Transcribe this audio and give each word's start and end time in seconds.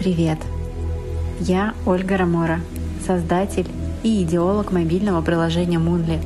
Привет! 0.00 0.38
Я 1.40 1.74
Ольга 1.84 2.16
Рамора, 2.16 2.60
создатель 3.06 3.66
и 4.02 4.22
идеолог 4.22 4.72
мобильного 4.72 5.20
приложения 5.20 5.76
Moonly, 5.76 6.24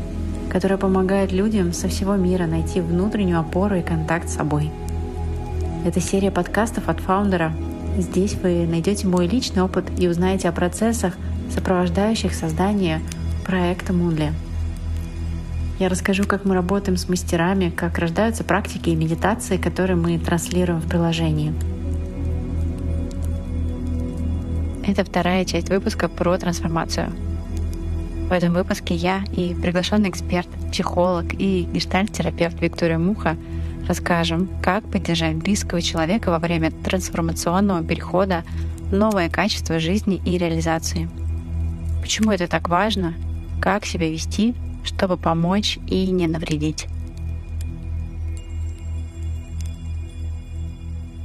которое 0.48 0.76
помогает 0.76 1.32
людям 1.32 1.72
со 1.72 1.88
всего 1.88 2.14
мира 2.14 2.46
найти 2.46 2.80
внутреннюю 2.80 3.40
опору 3.40 3.74
и 3.74 3.82
контакт 3.82 4.28
с 4.28 4.34
собой. 4.34 4.70
Это 5.84 6.00
серия 6.00 6.30
подкастов 6.30 6.88
от 6.88 7.00
фаундера. 7.00 7.52
Здесь 7.98 8.34
вы 8.34 8.64
найдете 8.64 9.08
мой 9.08 9.26
личный 9.26 9.64
опыт 9.64 9.86
и 9.98 10.06
узнаете 10.06 10.48
о 10.50 10.52
процессах, 10.52 11.14
сопровождающих 11.52 12.32
создание 12.32 13.00
проекта 13.44 13.92
Moonly. 13.92 14.30
Я 15.80 15.88
расскажу, 15.88 16.22
как 16.28 16.44
мы 16.44 16.54
работаем 16.54 16.96
с 16.96 17.08
мастерами, 17.08 17.70
как 17.70 17.98
рождаются 17.98 18.44
практики 18.44 18.90
и 18.90 18.94
медитации, 18.94 19.56
которые 19.56 19.96
мы 19.96 20.16
транслируем 20.20 20.78
в 20.78 20.88
приложении– 20.88 21.52
Это 24.86 25.02
вторая 25.02 25.46
часть 25.46 25.70
выпуска 25.70 26.08
про 26.08 26.36
трансформацию. 26.36 27.10
В 28.28 28.32
этом 28.32 28.52
выпуске 28.52 28.94
я 28.94 29.24
и 29.32 29.54
приглашенный 29.54 30.10
эксперт, 30.10 30.48
психолог 30.70 31.32
и 31.32 31.62
гештальт-терапевт 31.62 32.60
Виктория 32.60 32.98
Муха 32.98 33.36
расскажем, 33.88 34.48
как 34.62 34.84
поддержать 34.90 35.36
близкого 35.36 35.80
человека 35.80 36.30
во 36.30 36.38
время 36.38 36.70
трансформационного 36.70 37.82
перехода 37.82 38.44
новое 38.92 39.30
качество 39.30 39.78
жизни 39.78 40.20
и 40.24 40.36
реализации. 40.36 41.08
Почему 42.02 42.30
это 42.30 42.46
так 42.46 42.68
важно, 42.68 43.14
как 43.62 43.86
себя 43.86 44.10
вести, 44.10 44.54
чтобы 44.84 45.16
помочь 45.16 45.78
и 45.86 46.06
не 46.10 46.26
навредить. 46.26 46.86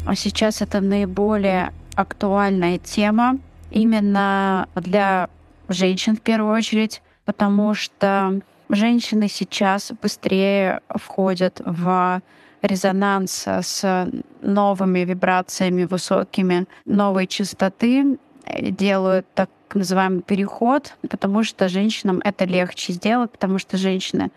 А 0.05 0.15
сейчас 0.15 0.61
это 0.61 0.79
наиболее 0.79 1.73
актуальная 1.95 2.77
тема, 2.77 3.37
именно 3.71 4.67
для 4.75 5.29
женщин 5.67 6.15
в 6.15 6.21
первую 6.21 6.53
очередь, 6.53 7.01
потому 7.25 7.73
что 7.73 8.41
женщины 8.69 9.27
сейчас 9.27 9.91
быстрее 10.01 10.81
входят 10.89 11.61
в 11.65 12.21
резонанс 12.61 13.47
с 13.47 14.09
новыми 14.41 14.99
вибрациями 14.99 15.85
высокими, 15.85 16.65
новой 16.85 17.27
частоты, 17.27 18.17
делают 18.59 19.25
так 19.33 19.49
называемый 19.73 20.21
переход, 20.21 20.95
потому 21.07 21.43
что 21.43 21.69
женщинам 21.69 22.21
это 22.23 22.45
легче 22.45 22.93
сделать, 22.93 23.31
потому 23.31 23.59
что 23.59 23.77
женщины 23.77 24.31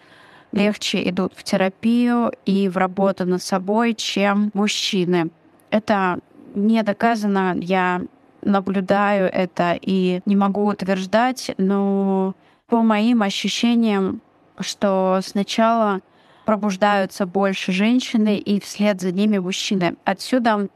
легче 0.52 1.08
идут 1.08 1.33
в 1.34 1.42
терапию 1.42 2.33
и 2.44 2.69
в 2.69 2.77
работу 2.77 3.24
над 3.24 3.42
собой, 3.42 3.94
чем 3.94 4.50
мужчины. 4.55 5.30
Это 5.70 6.19
не 6.55 6.83
доказано. 6.83 7.56
Я 7.58 8.02
наблюдаю 8.43 9.31
это 9.33 9.79
и 9.81 10.21
не 10.27 10.37
могу 10.37 10.67
утверждать, 10.67 11.53
но 11.59 12.35
по 12.67 12.83
моим 12.83 13.23
ощущениям, 13.23 14.21
что 14.59 15.21
сначала 15.23 16.01
пробуждаются 16.45 17.27
больше 17.27 17.73
женщины 17.73 18.37
и 18.37 18.61
вслед 18.61 19.01
за 19.01 19.13
ними 19.13 19.39
мужчины. 19.39 19.97
Отсюда 20.05 20.69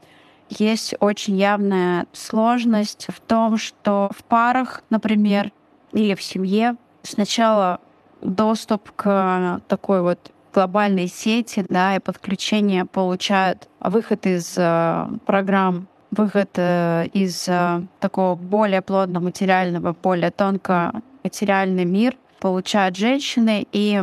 есть 0.49 0.95
очень 0.99 1.37
явная 1.37 2.05
сложность 2.13 3.07
в 3.09 3.19
том, 3.19 3.57
что 3.57 4.09
в 4.17 4.23
парах, 4.23 4.83
например, 4.89 5.51
или 5.91 6.15
в 6.15 6.23
семье 6.23 6.75
сначала 7.03 7.79
доступ 8.21 8.91
к 8.95 9.61
такой 9.67 10.01
вот 10.01 10.31
глобальной 10.53 11.07
сети, 11.07 11.65
да, 11.69 11.95
и 11.95 11.99
подключение 11.99 12.85
получают 12.85 13.67
выход 13.79 14.25
из 14.25 14.55
э, 14.57 15.07
программ 15.25 15.87
выход 16.11 16.49
э, 16.55 17.07
из 17.13 17.47
э, 17.47 17.81
такого 17.99 18.35
более 18.35 18.81
плотного 18.81 19.25
материального, 19.25 19.93
более 19.93 20.31
тонко 20.31 21.01
материальный 21.23 21.85
мир 21.85 22.15
получают 22.39 22.95
женщины, 22.95 23.67
и 23.71 24.01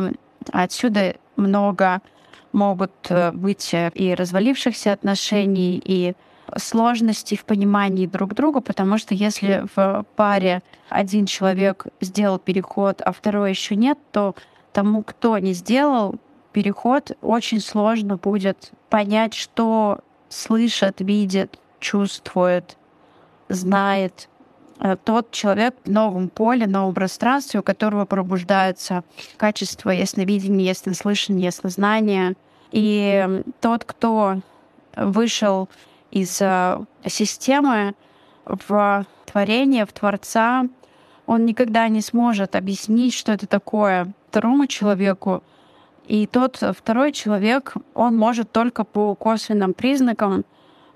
отсюда 0.51 1.15
много 1.35 2.01
могут 2.51 2.93
э, 3.09 3.31
быть 3.31 3.73
и 3.73 4.15
развалившихся 4.15 4.93
отношений, 4.93 5.81
и 5.83 6.13
сложностей 6.57 7.37
в 7.37 7.45
понимании 7.45 8.05
друг 8.05 8.35
друга, 8.35 8.61
потому 8.61 8.97
что 8.97 9.15
если 9.15 9.65
в 9.75 10.05
паре 10.15 10.61
один 10.89 11.25
человек 11.25 11.87
сделал 12.01 12.37
переход, 12.37 13.01
а 13.01 13.11
второй 13.11 13.49
еще 13.49 13.75
нет, 13.75 13.97
то 14.11 14.35
тому, 14.71 15.03
кто 15.03 15.37
не 15.39 15.53
сделал 15.53 16.15
переход, 16.51 17.11
очень 17.21 17.59
сложно 17.59 18.17
будет 18.17 18.71
понять, 18.89 19.33
что 19.33 19.99
слышит, 20.29 21.01
видит, 21.01 21.59
чувствует, 21.85 22.77
знает 23.47 24.27
э, 24.79 24.97
тот 25.03 25.29
человек 25.31 25.75
в 25.85 25.91
новом 25.91 26.29
поле, 26.29 26.65
новом 26.65 26.95
пространстве, 26.95 27.59
у 27.59 27.63
которого 27.63 28.05
пробуждается 28.05 29.03
качество 29.37 29.91
ясновидения, 29.91 30.65
яснослышания, 30.65 31.45
яснознания. 31.45 32.35
И 32.71 33.43
тот, 33.61 33.85
кто 33.85 34.39
вышел 34.95 35.69
из 36.09 36.41
э, 36.41 36.79
системы 37.05 37.93
в 38.45 39.05
творение, 39.25 39.85
в 39.85 39.93
Творца, 39.93 40.67
он 41.27 41.45
никогда 41.45 41.87
не 41.87 42.01
сможет 42.01 42.55
объяснить, 42.55 43.13
что 43.13 43.31
это 43.31 43.45
такое 43.45 44.11
второму 44.29 44.65
человеку. 44.65 45.43
И 46.07 46.27
тот 46.27 46.63
второй 46.77 47.11
человек, 47.11 47.73
он 47.93 48.15
может 48.17 48.51
только 48.51 48.83
по 48.83 49.15
косвенным 49.15 49.73
признакам 49.73 50.45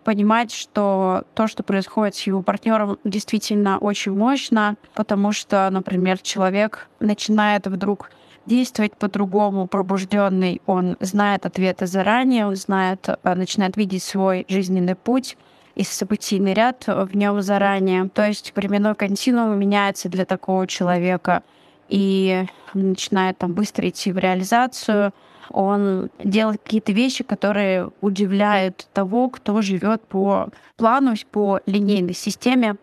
понимать, 0.04 0.52
что 0.52 1.24
то, 1.34 1.48
что 1.48 1.64
происходит 1.64 2.16
с 2.16 2.22
его 2.22 2.42
партнером, 2.42 2.98
действительно 3.04 3.78
очень 3.78 4.14
мощно, 4.14 4.76
потому 4.94 5.32
что, 5.32 5.70
например, 5.70 6.18
человек 6.20 6.88
начинает 7.00 7.68
вдруг 7.68 8.12
действовать 8.46 8.96
по-другому, 8.96 9.68
пробужденный, 9.68 10.62
он 10.66 10.98
знает 11.00 11.46
ответы 11.46 11.86
заранее, 11.86 12.48
он 12.48 12.56
знает, 12.56 13.08
э, 13.08 13.36
начинает 13.36 13.78
видеть 13.78 14.04
свой 14.04 14.46
жизненный 14.50 14.96
путь 14.96 15.38
и 15.76 15.84
событийный 15.84 16.54
ряд 16.54 16.86
в 16.88 17.16
нем 17.16 17.42
заранее. 17.42 18.10
То 18.10 18.26
есть 18.26 18.52
временной 18.56 18.96
континуум 18.96 19.58
меняется 19.58 20.10
для 20.10 20.26
такого 20.26 20.68
человека 20.68 21.44
и 21.88 22.46
начинает 22.74 23.38
там 23.38 23.54
быстро 23.54 23.88
идти 23.88 24.12
в 24.12 24.18
реализацию, 24.18 25.14
он 25.50 26.10
делает 26.24 26.62
какие-то 26.64 26.92
вещи, 26.92 27.24
которые 27.24 27.92
удивляют 28.02 28.88
того, 28.94 29.30
кто 29.30 29.62
живет 29.62 30.02
по 30.04 30.50
плану, 30.78 31.16
по 31.32 31.60
линейной 31.66 32.14
системе. 32.14 32.76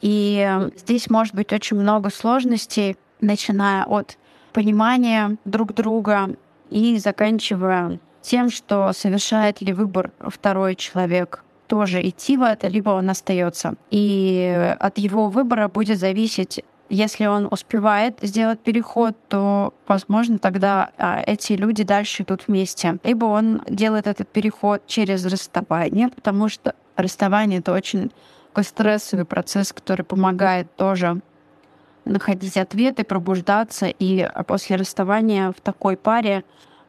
И 0.00 0.68
здесь 0.76 1.08
может 1.10 1.34
быть 1.34 1.52
очень 1.52 1.78
много 1.78 2.10
сложностей, 2.10 2.96
начиная 3.20 3.84
от 3.84 4.18
понимания 4.52 5.36
друг 5.44 5.74
друга 5.74 6.36
и 6.70 6.98
заканчивая 6.98 7.98
тем, 8.22 8.50
что 8.50 8.92
совершает 8.92 9.60
ли 9.60 9.72
выбор 9.72 10.10
второй 10.20 10.74
человек 10.74 11.44
тоже 11.66 12.06
идти 12.06 12.36
в 12.36 12.42
это, 12.42 12.68
либо 12.68 12.90
он 12.90 13.10
остается. 13.10 13.74
И 13.90 14.74
от 14.78 14.98
его 14.98 15.28
выбора 15.28 15.68
будет 15.68 15.98
зависеть 15.98 16.64
если 16.88 17.26
он 17.26 17.48
успевает 17.50 18.18
сделать 18.22 18.60
переход, 18.60 19.16
то, 19.28 19.74
возможно, 19.86 20.38
тогда 20.38 20.90
а, 20.98 21.22
эти 21.26 21.54
люди 21.54 21.84
дальше 21.84 22.22
идут 22.22 22.46
вместе. 22.46 22.98
Либо 23.02 23.26
он 23.26 23.62
делает 23.68 24.06
этот 24.06 24.28
переход 24.28 24.86
через 24.86 25.24
расставание, 25.26 26.08
потому 26.08 26.48
что 26.48 26.74
расставание— 26.96 27.58
это 27.60 27.72
очень 27.72 28.12
такой 28.48 28.64
стрессовый 28.64 29.24
процесс, 29.24 29.72
который 29.72 30.04
помогает 30.04 30.74
тоже 30.76 31.20
находить 32.04 32.56
ответы, 32.56 33.04
пробуждаться. 33.04 33.86
И 33.86 34.28
после 34.46 34.76
расставания 34.76 35.52
в 35.52 35.60
такой 35.60 35.96
паре 35.96 36.44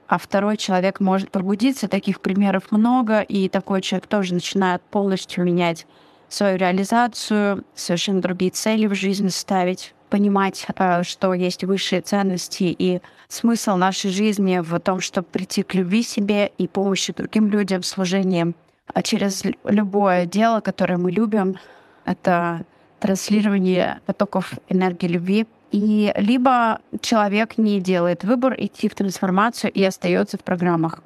а 0.08 0.18
второй 0.18 0.56
человек 0.58 1.00
может 1.00 1.32
пробудиться. 1.32 1.88
Таких 1.88 2.22
примеров 2.22 2.72
много, 2.72 3.22
и 3.22 3.50
такой 3.50 3.82
человек 3.82 4.08
тоже 4.08 4.34
начинает 4.34 4.82
полностью 4.84 5.44
менять 5.44 5.86
свою 6.30 6.58
реализацию, 6.58 7.64
совершенно 7.76 8.22
другие 8.22 8.52
цели 8.52 8.88
в 8.88 8.96
жизни 8.96 9.30
ставить, 9.30 9.94
понимать, 10.10 10.66
э, 10.76 11.04
что 11.04 11.34
есть 11.34 11.64
высшие 11.64 12.02
ценности 12.02 12.64
и 12.64 13.02
смысл 13.28 13.76
нашей 13.76 14.12
жизни 14.12 14.60
в 14.60 14.80
том, 14.80 15.00
чтобы 15.02 15.28
прийти 15.28 15.64
к 15.64 15.74
любви 15.74 16.04
себе 16.04 16.52
и 16.58 16.68
помощи 16.68 17.14
другим 17.14 17.50
людям, 17.50 17.84
служением. 17.84 18.56
А 18.94 19.02
через 19.02 19.44
любое 19.66 20.26
дело, 20.26 20.62
которое 20.62 20.98
мы 20.98 21.12
любим, 21.12 21.58
это 22.06 22.66
транслирование 23.00 24.00
потоков 24.06 24.54
энергии 24.70 25.08
любви. 25.08 25.48
И 25.72 26.14
либо 26.16 26.80
человек 27.02 27.58
не 27.58 27.82
делает 27.82 28.24
выбор 28.24 28.56
идти 28.58 28.88
в 28.88 28.96
трансформацию 28.96 29.72
и 29.72 29.84
остается 29.84 30.38
в 30.38 30.44
программах. 30.44 31.04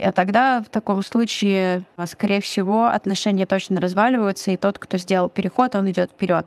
И 0.00 0.10
тогда 0.12 0.62
в 0.62 0.70
таком 0.70 1.02
случае, 1.02 1.84
скорее 2.06 2.40
всего, 2.40 2.86
отношения 2.86 3.44
точно 3.44 3.80
разваливаются, 3.80 4.50
и 4.50 4.56
тот, 4.56 4.78
кто 4.78 4.96
сделал 4.96 5.28
переход, 5.28 5.74
он 5.74 5.90
идет 5.90 6.10
вперед. 6.10 6.46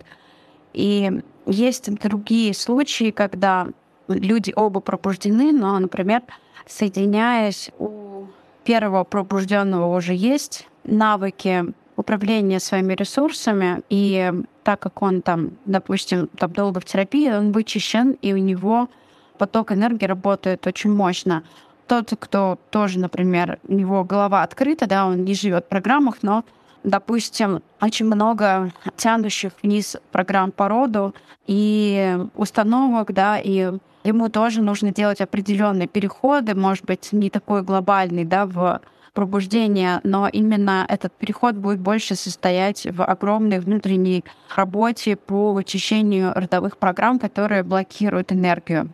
И 0.73 1.21
есть 1.45 1.93
другие 1.99 2.55
случаи, 2.55 3.11
когда 3.11 3.67
люди 4.07 4.51
оба 4.55 4.79
пробуждены, 4.79 5.51
но, 5.51 5.77
например, 5.77 6.23
соединяясь, 6.65 7.69
у 7.77 8.25
первого 8.63 9.03
пробужденного 9.03 9.95
уже 9.95 10.15
есть 10.15 10.67
навыки 10.83 11.65
управление 11.95 12.59
своими 12.59 12.93
ресурсами, 12.93 13.83
и 13.89 14.31
так 14.63 14.79
как 14.79 14.99
он 15.03 15.21
там, 15.21 15.51
допустим, 15.65 16.27
там 16.39 16.51
долго 16.53 16.79
в 16.79 16.85
терапии, 16.85 17.29
он 17.29 17.51
вычищен, 17.51 18.17
и 18.19 18.33
у 18.33 18.37
него 18.37 18.89
поток 19.37 19.71
энергии 19.71 20.05
работает 20.05 20.65
очень 20.65 20.91
мощно. 20.91 21.43
Тот, 21.87 22.13
кто 22.19 22.57
тоже, 22.69 22.99
например, 22.99 23.59
у 23.67 23.73
него 23.73 24.03
голова 24.03 24.43
открыта, 24.43 24.87
да, 24.87 25.05
он 25.05 25.25
не 25.25 25.33
живет 25.33 25.65
в 25.65 25.69
программах, 25.69 26.17
но, 26.21 26.43
допустим, 26.83 27.61
очень 27.81 28.05
много 28.05 28.71
тянущих 28.95 29.51
вниз 29.61 29.97
программ 30.11 30.51
по 30.51 30.67
роду 30.69 31.13
и 31.45 32.17
установок, 32.35 33.13
да, 33.13 33.37
и 33.37 33.73
ему 34.03 34.29
тоже 34.29 34.61
нужно 34.61 34.93
делать 34.93 35.21
определенные 35.21 35.87
переходы, 35.87 36.55
может 36.55 36.85
быть, 36.85 37.09
не 37.11 37.29
такой 37.29 37.63
глобальный, 37.63 38.23
да, 38.23 38.45
в 38.45 38.81
пробуждение, 39.13 40.01
но 40.03 40.27
именно 40.27 40.85
этот 40.89 41.13
переход 41.13 41.55
будет 41.55 41.79
больше 41.79 42.15
состоять 42.15 42.87
в 42.89 43.03
огромной 43.03 43.59
внутренней 43.59 44.23
работе 44.55 45.15
по 45.15 45.53
вычищению 45.53 46.33
родовых 46.33 46.77
программ, 46.77 47.19
которые 47.19 47.63
блокируют 47.63 48.31
энергию. 48.31 48.89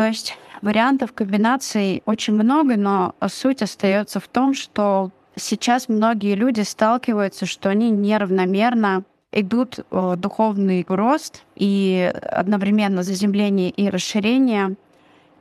То 0.00 0.06
есть 0.06 0.38
вариантов 0.62 1.12
комбинаций 1.12 2.02
очень 2.06 2.32
много, 2.32 2.78
но 2.78 3.14
суть 3.28 3.60
остается 3.60 4.18
в 4.18 4.28
том, 4.28 4.54
что 4.54 5.10
сейчас 5.36 5.90
многие 5.90 6.36
люди 6.36 6.62
сталкиваются, 6.62 7.44
что 7.44 7.68
они 7.68 7.90
неравномерно 7.90 9.02
идут 9.30 9.80
в 9.90 10.16
духовный 10.16 10.86
рост 10.88 11.44
и 11.54 12.10
одновременно 12.32 13.02
заземление 13.02 13.68
и 13.68 13.90
расширение. 13.90 14.76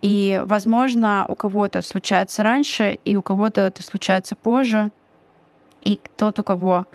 И, 0.01 0.41
возможно, 0.43 1.25
у 1.29 1.35
кого-то 1.35 1.81
случается 1.81 2.43
раньше, 2.43 2.99
и 3.05 3.15
у 3.15 3.21
кого-то 3.21 3.61
это 3.61 3.81
случается 3.81 4.35
позже. 4.35 4.91
И 5.83 6.01
тот, 6.17 6.37
у 6.37 6.43
кого 6.43 6.85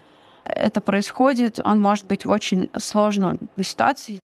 это 0.45 0.83
происходит, 0.83 1.61
он 1.65 1.81
может 1.81 2.05
быть 2.05 2.27
в 2.27 2.31
очень 2.31 2.69
сложной 2.77 3.39
ситуации. 3.63 4.21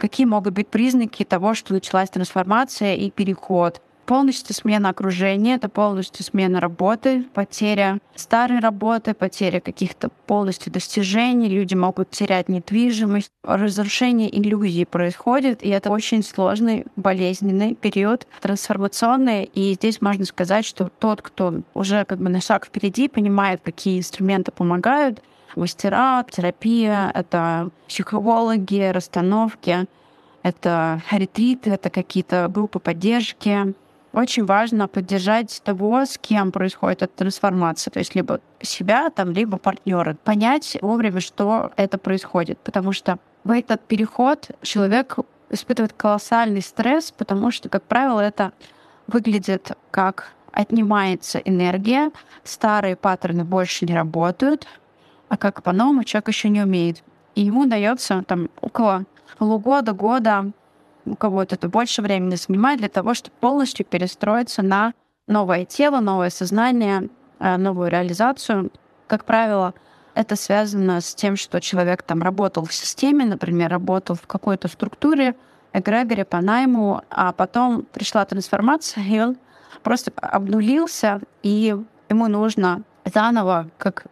Какие 0.00 0.24
могут 0.24 0.54
быть 0.54 0.68
признаки 0.68 1.24
того, 1.24 1.52
что 1.52 1.74
началась 1.74 2.08
трансформация 2.08 2.94
и 2.94 3.10
переход? 3.10 3.82
Полностью 4.06 4.54
смена 4.54 4.88
окружения, 4.88 5.56
это 5.56 5.68
полностью 5.68 6.24
смена 6.24 6.58
работы, 6.58 7.24
потеря 7.34 7.98
старой 8.16 8.60
работы, 8.60 9.12
потеря 9.12 9.60
каких-то 9.60 10.08
полностью 10.26 10.72
достижений, 10.72 11.50
люди 11.50 11.74
могут 11.74 12.10
терять 12.10 12.48
недвижимость, 12.48 13.30
разрушение 13.44 14.34
иллюзий 14.36 14.86
происходит, 14.86 15.62
и 15.62 15.68
это 15.68 15.90
очень 15.90 16.24
сложный, 16.24 16.86
болезненный 16.96 17.74
период, 17.74 18.26
трансформационный, 18.40 19.44
и 19.44 19.74
здесь 19.74 20.00
можно 20.00 20.24
сказать, 20.24 20.64
что 20.64 20.90
тот, 20.98 21.20
кто 21.20 21.60
уже 21.74 22.06
как 22.06 22.20
бы 22.20 22.30
на 22.30 22.40
шаг 22.40 22.64
впереди, 22.64 23.06
понимает, 23.06 23.60
какие 23.62 23.98
инструменты 23.98 24.50
помогают, 24.50 25.22
мастера, 25.56 26.24
терапия, 26.30 27.10
это 27.14 27.70
психологи, 27.88 28.90
расстановки, 28.90 29.86
это 30.42 31.02
ретриты, 31.10 31.70
это 31.70 31.90
какие-то 31.90 32.48
группы 32.48 32.78
поддержки. 32.78 33.74
Очень 34.12 34.44
важно 34.44 34.88
поддержать 34.88 35.60
того, 35.64 36.04
с 36.04 36.18
кем 36.18 36.50
происходит 36.50 37.02
эта 37.02 37.12
трансформация, 37.14 37.92
то 37.92 38.00
есть 38.00 38.14
либо 38.14 38.40
себя, 38.60 39.10
там, 39.10 39.30
либо 39.30 39.56
партнера. 39.56 40.16
Понять 40.24 40.76
вовремя, 40.82 41.20
что 41.20 41.70
это 41.76 41.96
происходит, 41.96 42.58
потому 42.58 42.92
что 42.92 43.18
в 43.44 43.52
этот 43.52 43.80
переход 43.82 44.50
человек 44.62 45.16
испытывает 45.48 45.92
колоссальный 45.92 46.62
стресс, 46.62 47.12
потому 47.12 47.50
что, 47.50 47.68
как 47.68 47.84
правило, 47.84 48.20
это 48.20 48.52
выглядит 49.06 49.72
как 49.90 50.32
отнимается 50.52 51.38
энергия, 51.38 52.10
старые 52.42 52.96
паттерны 52.96 53.44
больше 53.44 53.86
не 53.86 53.94
работают, 53.94 54.66
а 55.30 55.36
как 55.36 55.62
по-новому 55.62 56.04
человек 56.04 56.28
еще 56.28 56.50
не 56.50 56.60
умеет. 56.60 57.02
И 57.34 57.42
ему 57.42 57.64
дается 57.64 58.22
там 58.26 58.50
около 58.60 59.04
полугода, 59.38 59.92
года, 59.92 60.50
у 61.06 61.14
кого-то 61.14 61.54
это 61.54 61.68
больше 61.68 62.02
времени 62.02 62.34
занимает 62.34 62.80
для 62.80 62.88
того, 62.88 63.14
чтобы 63.14 63.34
полностью 63.40 63.86
перестроиться 63.86 64.62
на 64.62 64.92
новое 65.26 65.64
тело, 65.64 66.00
новое 66.00 66.30
сознание, 66.30 67.08
э, 67.38 67.56
новую 67.56 67.90
реализацию. 67.90 68.70
Как 69.06 69.24
правило, 69.24 69.72
это 70.14 70.34
связано 70.36 71.00
с 71.00 71.14
тем, 71.14 71.36
что 71.36 71.60
человек 71.60 72.02
там 72.02 72.22
работал 72.22 72.64
в 72.64 72.74
системе, 72.74 73.24
например, 73.24 73.70
работал 73.70 74.16
в 74.16 74.26
какой-то 74.26 74.68
структуре, 74.68 75.36
эгрегоре 75.72 76.24
по 76.24 76.40
найму, 76.40 77.02
а 77.08 77.32
потом 77.32 77.82
пришла 77.82 78.24
трансформация, 78.24 79.04
и 79.04 79.20
он 79.20 79.36
просто 79.84 80.12
обнулился, 80.16 81.20
и 81.44 81.76
ему 82.08 82.26
нужно 82.26 82.82
заново, 83.04 83.70
как 83.78 84.06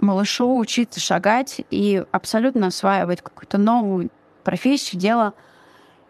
малышу 0.00 0.56
учиться 0.56 1.00
шагать 1.00 1.60
и 1.70 2.04
абсолютно 2.12 2.68
осваивать 2.68 3.22
какую-то 3.22 3.58
новую 3.58 4.10
профессию, 4.44 5.00
дело. 5.00 5.34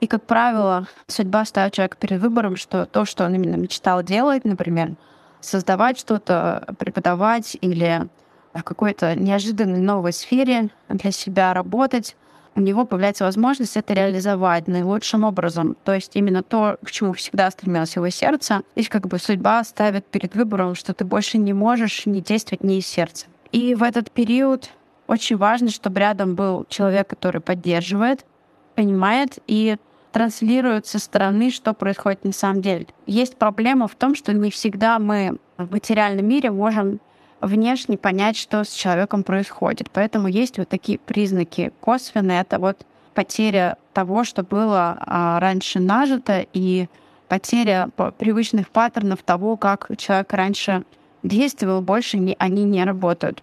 И, 0.01 0.07
как 0.07 0.25
правило, 0.25 0.87
судьба 1.07 1.45
ставит 1.45 1.73
человека 1.73 1.97
перед 1.99 2.21
выбором, 2.21 2.57
что 2.57 2.85
то, 2.87 3.05
что 3.05 3.25
он 3.25 3.35
именно 3.35 3.57
мечтал 3.57 4.03
делать, 4.03 4.45
например, 4.45 4.97
создавать 5.41 5.99
что-то, 5.99 6.75
преподавать 6.79 7.57
или 7.61 8.09
в 8.53 8.63
какой-то 8.63 9.15
неожиданной 9.15 9.81
новой 9.81 10.13
сфере 10.13 10.71
для 10.89 11.11
себя 11.11 11.55
работать, 11.55 12.17
у 12.57 12.61
него 12.61 12.87
появляется 12.87 13.25
возможность 13.25 13.77
это 13.77 13.93
реализовать 13.93 14.67
наилучшим 14.67 15.25
образом. 15.25 15.77
То 15.85 15.95
есть 15.95 16.17
именно 16.17 16.43
то, 16.43 16.79
к 16.83 16.91
чему 16.91 17.13
всегда 17.13 17.51
стремилось 17.51 17.95
его 17.97 18.09
сердце. 18.09 18.63
Здесь 18.75 18.89
как 18.89 19.07
бы 19.07 19.19
судьба 19.19 19.63
ставит 19.63 20.07
перед 20.07 20.35
выбором, 20.35 20.75
что 20.75 20.95
ты 20.95 21.05
больше 21.05 21.37
не 21.37 21.53
можешь 21.53 22.07
не 22.07 22.23
действовать 22.23 22.65
не 22.65 22.79
из 22.79 22.87
сердца. 22.87 23.27
И 23.57 23.75
в 23.75 23.83
этот 23.83 24.11
период 24.11 24.69
очень 25.07 25.39
важно, 25.39 25.71
чтобы 25.71 26.01
рядом 26.01 26.35
был 26.35 26.67
человек, 26.69 27.09
который 27.09 27.41
поддерживает, 27.41 28.27
понимает 28.75 29.39
и 29.47 29.79
транслирует 30.13 30.87
со 30.87 30.99
стороны, 30.99 31.51
что 31.51 31.73
происходит 31.73 32.23
на 32.25 32.33
самом 32.33 32.61
деле. 32.61 32.87
Есть 33.07 33.39
проблема 33.39 33.89
в 33.89 33.95
том, 33.95 34.15
что 34.15 34.35
не 34.35 34.51
всегда 34.51 34.99
мы 34.99 35.39
в 35.57 35.73
материальном 35.73 36.29
мире 36.29 36.51
можем 36.51 37.01
внешне 37.41 37.97
понять, 37.97 38.37
что 38.37 38.63
с 38.63 38.69
человеком 38.69 39.23
происходит. 39.23 39.91
Поэтому 39.91 40.29
есть 40.29 40.59
вот 40.59 40.69
такие 40.69 40.99
признаки 40.99 41.73
косвенные. 41.81 42.43
Это 42.43 42.59
вот 42.59 42.85
потеря 43.15 43.79
того, 43.95 44.25
что 44.25 44.43
было 44.43 44.99
а, 45.01 45.41
раньше 45.41 45.81
нажито, 45.81 46.45
и 46.53 46.89
потеря 47.27 47.89
привычных 48.19 48.69
паттернов 48.69 49.23
того, 49.23 49.57
как 49.57 49.89
человек 49.97 50.31
раньше 50.35 50.85
действовал, 51.23 51.81
больше 51.81 52.19
не, 52.19 52.37
они 52.39 52.65
не 52.65 52.85
работают. 52.85 53.43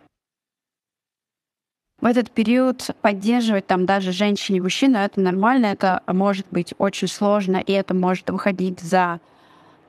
В 2.04 2.06
этот 2.06 2.32
период 2.32 2.90
поддерживать 3.02 3.66
там 3.66 3.86
даже 3.86 4.12
женщине 4.12 4.58
и 4.58 4.62
мужчину 4.62 4.98
это 4.98 5.22
нормально, 5.22 5.68
это 5.68 6.02
может 6.06 6.46
быть 6.52 6.74
очень 6.78 7.08
сложно, 7.08 7.56
и 7.56 7.72
это 7.72 7.94
может 7.94 8.30
выходить 8.30 8.82
за 8.82 9.22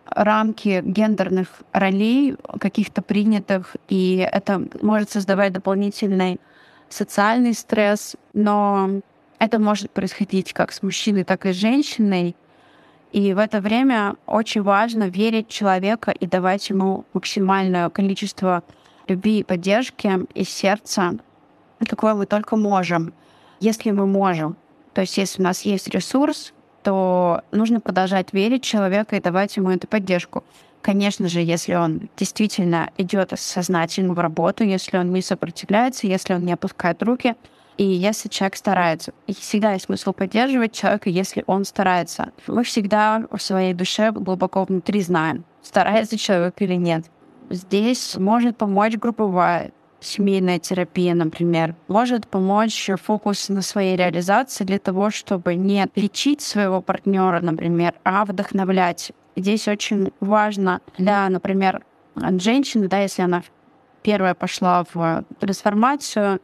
рамки 0.07 0.81
гендерных 0.85 1.49
ролей, 1.73 2.37
каких-то 2.61 3.03
принятых, 3.03 3.75
и 3.89 4.19
это 4.31 4.63
может 4.81 5.11
создавать 5.11 5.55
дополнительный 5.55 6.41
социальный 6.89 7.53
стресс, 7.53 8.15
но 8.33 9.01
это 9.41 9.59
может 9.59 9.91
происходить 9.91 10.53
как 10.53 10.71
с 10.71 10.85
мужчиной, 10.85 11.25
так 11.25 11.47
и 11.47 11.53
с 11.53 11.57
женщиной. 11.57 12.37
И 13.11 13.35
в 13.35 13.39
это 13.39 13.61
время 13.61 14.15
очень 14.27 14.63
важно 14.63 15.09
верить 15.09 15.49
в 15.49 15.53
человека 15.53 16.13
и 16.13 16.29
давать 16.29 16.71
ему 16.71 17.07
максимальное 17.13 17.91
количество 17.91 18.63
любви 19.09 19.41
и 19.41 19.43
поддержки 19.43 20.09
из 20.37 20.49
сердца, 20.49 21.19
какое 21.85 22.15
мы 22.15 22.27
только 22.27 22.57
можем, 22.57 23.13
если 23.61 23.91
мы 23.91 24.07
можем. 24.07 24.57
То 24.93 25.03
есть 25.03 25.17
если 25.19 25.41
у 25.41 25.45
нас 25.45 25.63
есть 25.63 25.89
ресурс, 25.89 26.53
то 26.83 27.43
нужно 27.51 27.81
продолжать 27.81 28.33
верить 28.33 28.65
в 28.65 28.69
человека 28.69 29.17
и 29.17 29.21
давать 29.21 29.57
ему 29.57 29.71
эту 29.71 29.87
поддержку. 29.87 30.45
Конечно 30.83 31.29
же, 31.29 31.41
если 31.41 31.75
он 31.75 32.11
действительно 32.17 32.91
идет 32.99 33.33
сознательно 33.37 34.13
в 34.13 34.19
работу, 34.19 34.65
если 34.65 34.99
он 34.99 35.13
не 35.13 35.23
сопротивляется, 35.23 36.07
если 36.07 36.35
он 36.35 36.45
не 36.45 36.53
опускает 36.53 37.03
руки— 37.03 37.35
и 37.77 37.85
если 37.85 38.29
человек 38.29 38.57
старается, 38.57 39.13
и 39.27 39.35
всегда 39.35 39.73
есть 39.73 39.87
смысл 39.87 40.13
поддерживать 40.13 40.73
человека, 40.73 41.11
если 41.11 41.43
он 41.47 41.65
старается. 41.65 42.33
Мы 42.47 42.63
всегда 42.63 43.27
в 43.31 43.39
своей 43.39 43.75
душе 43.75 44.13
глубоко 44.13 44.65
внутри 44.65 45.01
знаем, 45.01 45.45
старается 45.63 46.17
человек 46.17 46.55
или 46.59 46.75
нет. 46.75 47.07
Здесь 47.51 48.17
может 48.17 48.57
помочь 48.57 48.95
групповая 48.95 49.73
семейная 50.05 50.59
терапия, 50.59 51.15
например, 51.15 51.75
может 51.89 52.27
помочь 52.27 52.91
фокус 53.03 53.49
на 53.49 53.63
своей 53.63 53.97
реализации 53.97 54.65
для 54.65 54.79
того, 54.79 55.11
чтобы 55.11 55.55
не 55.55 55.89
лечить 55.95 56.41
своего 56.41 56.81
партнера, 56.81 57.41
например, 57.41 57.95
а 58.05 58.25
вдохновлять. 58.25 59.13
Здесь 59.37 59.67
очень 59.69 60.13
важно 60.21 60.81
для, 60.97 61.29
например, 61.29 61.85
женщины, 62.17 62.89
да, 62.89 63.01
если 63.01 63.23
она 63.23 63.43
первая 64.03 64.35
пошла 64.35 64.85
в 64.93 65.25
трансформацию, 65.41 66.41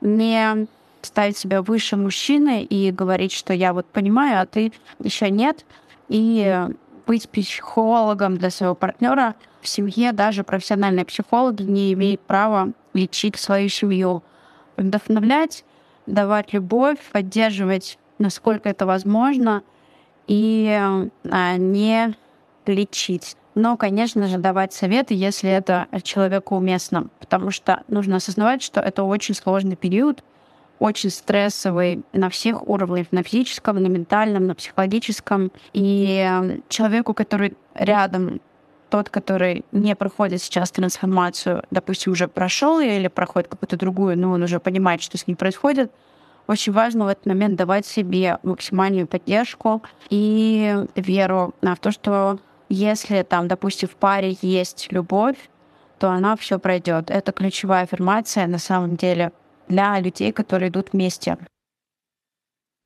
не 0.00 0.66
ставить 1.02 1.36
себя 1.36 1.62
выше 1.62 1.96
мужчины 1.96 2.64
и 2.64 2.90
говорить, 2.90 3.32
что 3.32 3.52
я 3.52 3.72
вот 3.72 3.86
понимаю, 3.86 4.40
а 4.40 4.46
ты 4.46 4.72
еще 4.98 5.30
нет. 5.30 5.64
И 6.08 6.66
быть 7.06 7.28
психологом 7.28 8.36
для 8.36 8.50
своего 8.50 8.74
партнера 8.74 9.34
в 9.60 9.68
семье 9.68 10.12
даже 10.12 10.44
профессиональные 10.44 11.04
психологи 11.04 11.62
не 11.62 11.92
имеют 11.92 12.20
права 12.22 12.72
лечить 12.94 13.36
свою 13.36 13.68
семью. 13.68 14.22
Вдохновлять, 14.76 15.64
давать 16.06 16.52
любовь, 16.52 16.98
поддерживать, 17.12 17.98
насколько 18.18 18.68
это 18.68 18.86
возможно, 18.86 19.62
и 20.26 20.80
а, 21.30 21.56
не 21.56 22.14
лечить. 22.66 23.36
Но, 23.54 23.76
конечно 23.76 24.26
же, 24.26 24.38
давать 24.38 24.72
советы, 24.72 25.14
если 25.14 25.48
это 25.50 25.86
человеку 26.02 26.56
уместно, 26.56 27.08
потому 27.20 27.50
что 27.50 27.84
нужно 27.88 28.16
осознавать, 28.16 28.62
что 28.62 28.80
это 28.80 29.04
очень 29.04 29.34
сложный 29.34 29.76
период, 29.76 30.24
очень 30.80 31.10
стрессовый 31.10 32.02
на 32.12 32.30
всех 32.30 32.68
уровнях, 32.68 33.06
на 33.12 33.22
физическом, 33.22 33.80
на 33.80 33.86
ментальном, 33.86 34.48
на 34.48 34.54
психологическом. 34.56 35.52
И 35.72 36.28
человеку, 36.68 37.14
который 37.14 37.56
рядом, 37.74 38.40
тот, 38.94 39.10
который 39.10 39.64
не 39.72 39.96
проходит 39.96 40.40
сейчас 40.40 40.70
трансформацию, 40.70 41.64
допустим, 41.72 42.12
уже 42.12 42.28
прошел 42.28 42.78
или 42.78 43.08
проходит 43.08 43.48
какую-то 43.48 43.76
другую, 43.76 44.16
но 44.16 44.30
он 44.30 44.44
уже 44.44 44.60
понимает, 44.60 45.02
что 45.02 45.18
с 45.18 45.26
ним 45.26 45.36
происходит, 45.36 45.90
очень 46.46 46.72
важно 46.72 47.06
в 47.06 47.08
этот 47.08 47.26
момент 47.26 47.56
давать 47.56 47.86
себе 47.86 48.38
максимальную 48.44 49.08
поддержку 49.08 49.82
и 50.10 50.86
веру 50.94 51.54
в 51.60 51.76
то, 51.80 51.90
что 51.90 52.38
если 52.68 53.24
там, 53.24 53.48
допустим, 53.48 53.88
в 53.88 53.96
паре 53.96 54.38
есть 54.42 54.86
любовь, 54.92 55.38
то 55.98 56.10
она 56.10 56.36
все 56.36 56.60
пройдет. 56.60 57.10
Это 57.10 57.32
ключевая 57.32 57.82
аффирмация 57.82 58.46
на 58.46 58.58
самом 58.58 58.94
деле 58.94 59.32
для 59.66 59.98
людей, 59.98 60.30
которые 60.30 60.68
идут 60.68 60.92
вместе. 60.92 61.36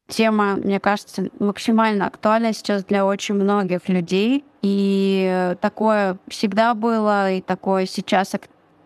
Тема, 0.08 0.56
мне 0.56 0.80
кажется, 0.80 1.28
максимально 1.38 2.06
актуальна 2.06 2.54
сейчас 2.54 2.82
для 2.84 3.04
очень 3.04 3.34
многих 3.34 3.88
людей. 3.88 4.44
И 4.62 5.54
такое 5.60 6.16
всегда 6.28 6.74
было, 6.74 7.30
и 7.30 7.42
такое 7.42 7.86
сейчас 7.86 8.34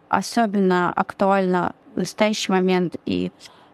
особенно 0.09 0.93
актуально 0.93 1.75
в 1.95 1.99
настоящий 1.99 2.51
момент 2.53 2.97
и 3.07 3.31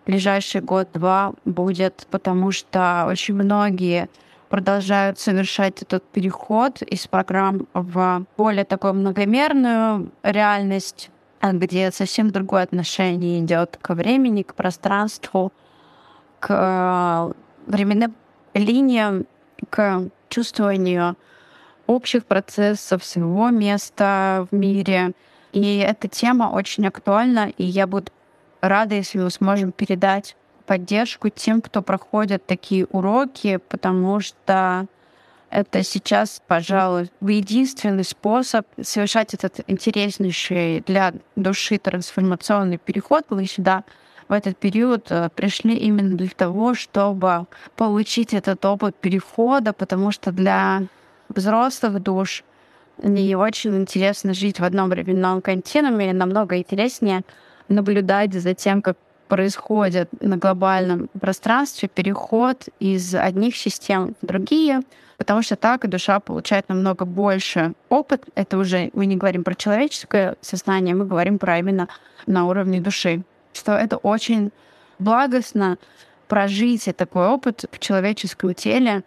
ближайший 0.07 0.61
год-два 0.61 1.33
будет, 1.45 2.07
потому 2.11 2.53
что 2.53 3.07
очень 3.09 3.35
многие 3.35 4.09
продолжают 4.49 5.19
совершать 5.19 5.83
этот 5.83 6.05
переход 6.05 6.83
из 6.83 7.07
программ 7.07 7.67
в 7.75 8.25
более 8.37 8.65
такую 8.65 8.95
многомерную 8.95 10.11
реальность, 10.23 11.11
где 11.43 11.91
совсем 11.93 12.31
другое 12.31 12.63
отношение 12.63 13.41
идет 13.41 13.79
к 13.81 13.95
времени, 13.95 14.43
к 14.43 14.55
пространству, 14.55 15.53
к 16.41 16.49
э, 16.51 17.33
временным 17.67 18.15
линиям, 18.55 19.27
к 19.71 20.09
чувствованию 20.29 21.17
общих 21.87 22.27
процессов, 22.27 23.05
своего 23.05 23.51
места 23.51 24.47
в 24.51 24.55
мире. 24.55 25.13
И 25.53 25.79
эта 25.79 26.09
тема 26.09 26.51
очень 26.53 26.87
актуальна, 26.87 27.51
и 27.57 27.65
я 27.65 27.87
буду 27.87 28.13
рада, 28.61 28.95
если 28.95 29.19
мы 29.19 29.31
сможем 29.31 29.73
передать 29.73 30.37
поддержку 30.67 31.31
тем, 31.31 31.63
кто 31.63 31.81
проходит 31.81 32.45
такие 32.45 32.87
уроки, 32.87 33.59
потому 33.69 34.21
что 34.21 34.87
это 35.51 35.83
сейчас, 35.83 36.43
пожалуй, 36.47 37.11
единственный 37.23 38.05
способ 38.05 38.67
совершать 38.83 39.33
этот 39.33 39.61
интереснейший 39.67 40.81
для 40.87 41.15
души 41.37 41.79
трансформационный 41.79 42.77
переход. 42.77 43.25
Вы 43.31 43.47
сюда 43.47 43.85
в 44.29 44.33
этот 44.33 44.57
период 44.57 45.11
э, 45.11 45.31
пришли 45.35 45.75
именно 45.75 46.17
для 46.17 46.29
того, 46.29 46.75
чтобы 46.75 47.47
получить 47.77 48.35
этот 48.35 48.65
опыт 48.65 48.95
перехода, 48.97 49.73
потому 49.73 50.13
что 50.13 50.33
для 50.33 50.83
взрослых 51.29 52.03
душ 52.03 52.45
не 53.03 53.37
очень 53.37 53.77
интересно 53.77 54.35
жить 54.35 54.61
в 54.61 54.65
одном 54.65 54.91
временном 54.91 55.41
континууме, 55.41 56.13
намного 56.13 56.59
интереснее 56.59 57.23
наблюдать 57.69 58.35
за 58.35 58.55
тем, 58.55 58.83
как 58.83 58.97
происходит 59.29 60.09
на 60.21 60.37
глобальном 60.37 61.09
пространстве 61.21 61.89
переход 61.89 62.69
из 62.81 63.15
одних 63.15 63.57
систем 63.57 64.15
в 64.23 64.27
другие, 64.27 64.81
потому 65.19 65.43
что 65.43 65.55
так 65.55 65.89
душа 65.89 66.19
получает 66.19 66.69
намного 66.69 67.05
больше 67.05 67.75
опыт. 67.91 68.25
Это 68.35 68.57
уже 68.57 68.91
мы 68.95 69.05
не 69.07 69.17
говорим 69.17 69.45
про 69.45 69.55
человеческое 69.55 70.37
сознание, 70.41 70.95
мы 70.95 71.05
говорим 71.05 71.39
про 71.39 71.59
именно 71.59 71.89
на 72.27 72.47
уровне 72.47 72.81
души. 72.81 73.23
Что 73.59 73.73
это 73.73 73.97
очень 73.97 74.53
благостно 75.01 75.79
прожить 76.29 76.89
такой 76.97 77.27
опыт 77.27 77.65
в 77.73 77.79
человеческом 77.81 78.55
теле, 78.55 79.03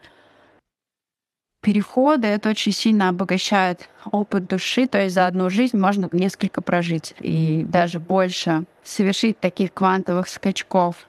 переходы, 1.61 2.27
это 2.27 2.49
очень 2.49 2.73
сильно 2.73 3.09
обогащает 3.09 3.87
опыт 4.11 4.47
души, 4.47 4.87
то 4.87 5.01
есть 5.01 5.15
за 5.15 5.27
одну 5.27 5.49
жизнь 5.49 5.77
можно 5.77 6.09
несколько 6.11 6.61
прожить 6.61 7.13
и 7.19 7.63
даже 7.63 7.99
больше 7.99 8.65
совершить 8.83 9.39
таких 9.39 9.73
квантовых 9.73 10.27
скачков. 10.27 11.07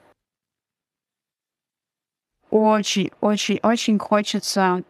Очень, 2.51 3.11
очень, 3.21 3.59
очень 3.63 3.99
хочется 3.99 4.83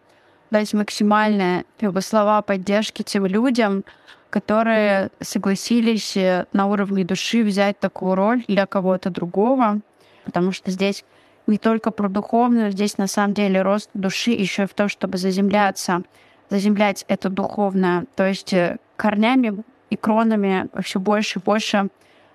дать 0.50 0.74
максимальные 0.74 1.64
как 1.80 2.02
слова 2.02 2.42
поддержки 2.42 3.02
тем 3.02 3.24
людям, 3.24 3.84
которые 4.32 5.10
согласились 5.20 6.16
э, 6.16 6.46
на 6.54 6.66
уровне 6.66 7.04
души 7.04 7.44
взять 7.44 7.78
такую 7.78 8.14
роль 8.14 8.42
для 8.48 8.64
кого-то 8.64 9.10
другого, 9.10 9.80
потому 10.24 10.52
что 10.52 10.70
здесь 10.70 11.04
не 11.46 11.58
только 11.58 11.90
про 11.90 12.08
духовную, 12.08 12.72
здесь 12.72 12.96
на 12.96 13.08
самом 13.08 13.34
деле 13.34 13.60
рост 13.60 13.90
души 13.92 14.30
еще 14.30 14.62
и 14.62 14.66
в 14.66 14.72
том, 14.72 14.88
чтобы 14.88 15.18
заземляться, 15.18 16.02
заземлять 16.48 17.04
это 17.08 17.28
духовное, 17.28 18.06
то 18.16 18.26
есть 18.26 18.54
э, 18.54 18.78
корнями 18.96 19.62
и 19.90 19.96
кронами 19.96 20.70
все 20.80 20.98
больше 20.98 21.38
и 21.38 21.42
больше 21.42 21.90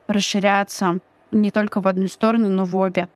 расширяться 0.06 1.00
не 1.32 1.50
только 1.50 1.82
в 1.82 1.88
одну 1.88 2.08
сторону, 2.08 2.48
но 2.48 2.66
в 2.66 2.76
обе. 2.76 3.10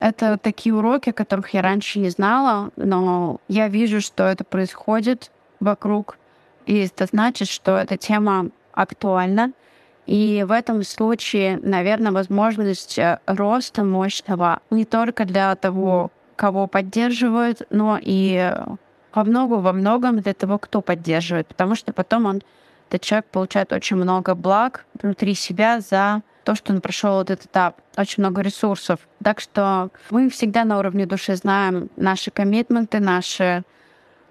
Это 0.00 0.38
такие 0.38 0.74
уроки, 0.74 1.12
которых 1.12 1.50
я 1.50 1.60
раньше 1.60 1.98
не 1.98 2.08
знала, 2.08 2.70
но 2.76 3.42
я 3.46 3.68
вижу, 3.68 4.00
что 4.00 4.24
это 4.24 4.42
происходит 4.42 5.30
вокруг, 5.60 6.16
и 6.66 6.86
это 6.86 7.06
значит, 7.06 7.48
что 7.48 7.76
эта 7.76 7.96
тема 7.96 8.50
актуальна, 8.72 9.52
и 10.06 10.44
в 10.46 10.52
этом 10.52 10.82
случае, 10.84 11.58
наверное, 11.62 12.12
возможность 12.12 12.98
э, 12.98 13.18
роста 13.26 13.82
мощного 13.82 14.60
не 14.70 14.84
только 14.84 15.24
для 15.24 15.54
того, 15.56 16.12
кого 16.36 16.66
поддерживают, 16.68 17.62
но 17.70 17.98
и 18.00 18.54
во 19.12 19.24
многом, 19.24 19.62
во 19.62 19.72
многом 19.72 20.20
для 20.20 20.34
того, 20.34 20.58
кто 20.58 20.80
поддерживает. 20.80 21.48
Потому 21.48 21.74
что 21.74 21.92
потом 21.92 22.26
он, 22.26 22.42
этот 22.88 23.00
человек 23.00 23.26
получает 23.26 23.72
очень 23.72 23.96
много 23.96 24.34
благ 24.34 24.84
внутри 25.00 25.34
себя 25.34 25.80
за 25.80 26.22
то, 26.44 26.54
что 26.54 26.72
он 26.72 26.80
прошел 26.80 27.20
этот 27.20 27.46
этап, 27.46 27.80
очень 27.96 28.22
много 28.22 28.42
ресурсов. 28.42 29.00
Так 29.24 29.40
что 29.40 29.90
мы 30.10 30.30
всегда 30.30 30.64
на 30.64 30.78
уровне 30.78 31.04
души 31.06 31.34
знаем 31.34 31.88
наши 31.96 32.30
коммитменты, 32.30 33.00
наши 33.00 33.64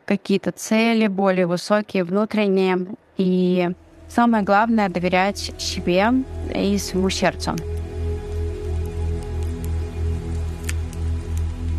какие-то 0.05 0.51
цели 0.51 1.07
более 1.07 1.47
высокие, 1.47 2.03
внутренние. 2.03 2.87
И 3.17 3.69
Самое 4.07 4.43
главное— 4.43 4.89
доверять 4.89 5.51
себе 5.57 6.09
и 6.53 6.77
своему 6.77 7.09
сердцу. 7.09 7.55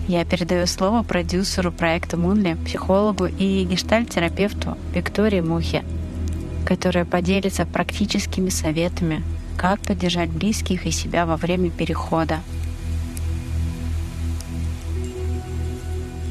Я 0.09 0.25
передаю 0.25 0.67
слово 0.67 1.03
продюсеру 1.03 1.73
проекта 1.73 2.17
Мунли, 2.17 2.57
психологу 2.65 3.27
и 3.27 3.65
гештальт-терапевту 3.65 4.77
Виктории 4.95 5.41
Мухе, 5.41 5.83
которая 6.65 7.05
поделится 7.05 7.65
практическими 7.65 8.51
советами, 8.51 9.23
как 9.57 9.81
поддержать 9.81 10.31
близких 10.31 10.87
и 10.87 10.91
себя 10.91 11.27
во 11.27 11.37
время 11.37 11.71
перехода. 11.71 12.41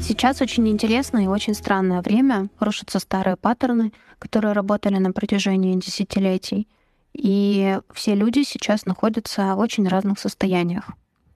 Сейчас 0.08 0.40
очень 0.40 0.68
интересное 0.68 1.24
и 1.24 1.26
очень 1.26 1.52
странное 1.52 2.00
время. 2.00 2.48
Рушатся 2.60 3.00
старые 3.00 3.34
паттерны, 3.36 3.92
которые 4.20 4.52
работали 4.52 4.98
на 4.98 5.10
протяжении 5.10 5.74
десятилетий. 5.74 6.68
И 7.12 7.80
все 7.92 8.14
люди 8.14 8.44
сейчас 8.44 8.86
находятся 8.86 9.56
в 9.56 9.58
очень 9.58 9.88
разных 9.88 10.20
состояниях. 10.20 10.90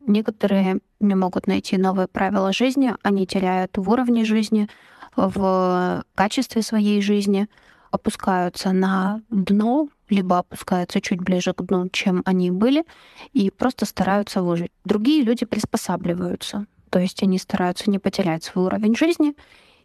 Некоторые 0.07 0.79
не 1.01 1.17
могут 1.17 1.49
найти 1.49 1.79
новые 1.79 2.07
правила 2.07 2.53
жизни, 2.53 2.95
они 3.03 3.27
теряют 3.27 3.77
в 3.77 3.91
уровне 3.91 4.25
жизни, 4.25 4.69
в 5.17 6.05
качестве 6.15 6.63
своей 6.63 7.03
жизни, 7.03 7.49
опускаются 7.91 8.71
на 8.71 9.21
дно, 9.31 9.89
либо 10.09 10.39
опускаются 10.39 11.01
чуть 11.01 11.21
ближе 11.21 11.55
к 11.55 11.63
дну, 11.63 11.89
чем 11.89 12.23
они 12.25 12.53
были, 12.53 12.85
и 13.33 13.51
просто 13.51 13.85
стараются 13.85 14.45
выжить. 14.45 14.71
Другие 14.85 15.25
люди 15.25 15.45
приспосабливаются. 15.45 16.67
То 16.91 16.99
есть 16.99 17.23
они 17.23 17.39
стараются 17.39 17.91
не 17.91 17.99
потерять 17.99 18.45
свой 18.45 18.67
уровень 18.67 18.97
жизни 18.97 19.35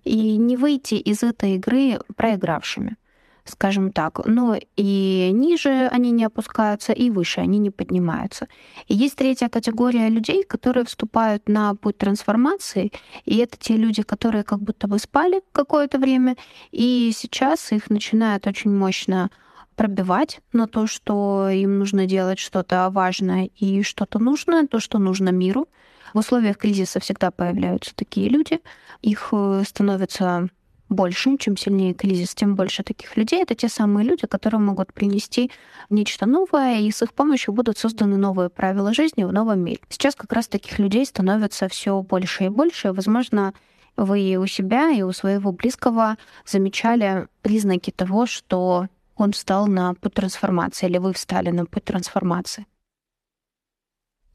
и 0.04 0.38
не 0.38 0.58
выйти 0.58 0.96
из 0.96 1.24
этой 1.24 1.56
игры 1.56 2.00
проигравшими. 2.16 2.98
скажем 3.46 3.92
так. 3.92 4.26
Но 4.26 4.58
и 4.76 5.30
ниже 5.32 5.88
они 5.92 6.12
не 6.12 6.26
опускаются, 6.26 6.94
и 6.94 7.10
выше 7.12 7.42
они 7.42 7.60
не 7.60 7.70
поднимаются. 7.70 8.48
И 8.88 8.96
есть 8.96 9.16
третья 9.16 9.50
категория 9.50 10.10
людей, 10.10 10.44
которые 10.44 10.84
вступают 10.86 11.48
на 11.48 11.76
путь 11.76 11.98
трансформации, 11.98 12.92
и 13.26 13.38
это 13.38 13.58
те 13.58 13.78
люди, 13.78 14.02
которые 14.02 14.44
как 14.44 14.60
будто 14.60 14.88
бы 14.88 15.00
спали 15.00 15.42
какое-то 15.52 16.00
время, 16.00 16.36
и 16.72 17.12
сейчас 17.16 17.72
их 17.72 17.90
начинают 17.90 18.48
очень 18.48 18.76
мощно 18.76 19.30
пробивать 19.76 20.40
на 20.54 20.68
то, 20.68 20.88
что 20.88 21.50
им 21.50 21.80
нужно 21.80 22.06
делать 22.06 22.40
что-то 22.40 22.90
важное 22.90 23.50
и 23.56 23.84
что-то 23.84 24.20
нужное, 24.20 24.68
то, 24.68 24.80
что 24.80 24.98
нужно 25.00 25.30
миру. 25.30 25.68
В 26.15 26.19
условиях 26.19 26.57
кризиса 26.57 27.01
всегда 27.01 27.29
появляются 27.29 27.93
такие 27.93 28.29
люди. 28.29 28.62
Их 29.01 29.34
э, 29.34 29.63
становится 29.67 30.48
больше, 30.88 31.36
чем 31.38 31.57
сильнее 31.57 31.93
кризис, 31.93 32.34
тем 32.34 32.55
больше 32.55 32.84
таких 32.84 33.17
людей. 33.17 33.41
Это 33.41 33.53
те 33.53 33.67
самые 33.67 34.07
люди, 34.07 34.25
которые 34.25 34.62
могут 34.62 34.93
принести 34.93 35.51
нечто 35.89 36.25
новое, 36.25 36.79
и 36.79 36.89
с 36.89 37.01
их 37.01 37.13
помощью 37.13 37.53
будут 37.53 37.77
созданы 37.77 38.15
новые 38.15 38.50
правила 38.50 38.93
жизни 38.93 39.25
в 39.25 39.34
новом 39.34 39.60
мире. 39.60 39.81
Сейчас 39.89 40.15
как 40.15 40.31
раз 40.31 40.48
таких 40.48 40.79
людей 40.79 41.05
становится 41.05 41.67
все 41.67 42.01
больше 42.01 42.45
и 42.45 42.50
больше. 42.50 42.93
Возможно, 42.93 43.53
вы 43.98 44.38
у 44.38 44.48
себя 44.48 44.91
и 44.91 45.01
у 45.01 45.12
своего 45.12 45.51
близкого 45.51 46.15
замечали 46.45 47.27
признаки 47.41 47.91
того, 47.91 48.25
что 48.25 48.88
он 49.17 49.34
встал 49.34 49.67
на 49.67 49.93
путь 49.95 50.13
трансформации, 50.13 50.88
или 50.88 50.98
вы 50.98 51.12
встали 51.12 51.50
на 51.50 51.65
путь 51.65 51.84
трансформации. 51.84 52.67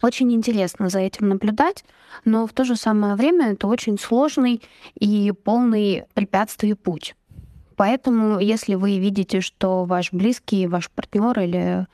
Очень 0.02 0.32
интересно 0.32 0.88
за 0.88 1.00
этим 1.00 1.28
наблюдать, 1.28 1.84
но 2.24 2.46
в 2.46 2.52
то 2.52 2.64
же 2.64 2.76
самое 2.76 3.16
время 3.16 3.52
это 3.52 3.66
очень 3.66 3.98
сложный 3.98 4.62
и 4.94 5.32
полный 5.32 6.04
препятствий 6.14 6.74
путь. 6.74 7.14
Поэтому, 7.76 8.38
если 8.40 8.74
вы 8.74 8.98
видите, 8.98 9.40
что 9.40 9.84
ваш 9.84 10.12
близкий, 10.12 10.66
ваш 10.66 10.90
партнер 10.90 11.38
или 11.40 11.86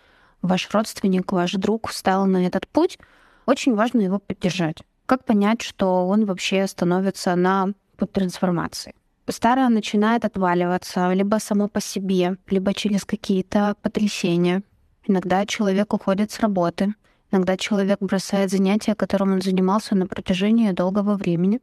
ваш 0.42 0.68
родственник, 0.72 1.32
ваш 1.32 1.52
друг 1.52 1.88
встал 1.88 2.26
на 2.26 2.46
этот 2.46 2.68
путь, 2.68 2.98
очень 3.44 3.74
важно 3.74 4.00
его 4.00 4.18
поддержать. 4.18 4.78
Как 5.06 5.24
понять, 5.24 5.62
что 5.62 6.06
он 6.08 6.24
вообще 6.24 6.66
становится 6.66 7.34
на 7.36 7.68
путь 7.96 8.12
трансформации? 8.12 8.94
Старое 9.28 9.68
начинает 9.68 10.24
отваливаться 10.24 11.12
либо 11.12 11.36
само 11.36 11.68
по 11.68 11.80
себе, 11.80 12.36
либо 12.48 12.74
через 12.74 13.04
какие-то 13.04 13.76
потрясения. 13.82 14.62
Иногда 15.06 15.46
человек 15.46 15.92
уходит 15.92 16.30
с 16.30 16.40
работы, 16.40 16.94
Иногда 17.32 17.56
человек 17.56 17.98
бросает 18.00 18.50
занятия, 18.50 18.94
которым 18.94 19.32
он 19.32 19.42
занимался 19.42 19.94
на 19.94 20.06
протяжении 20.06 20.70
долгого 20.72 21.16
времени, 21.16 21.60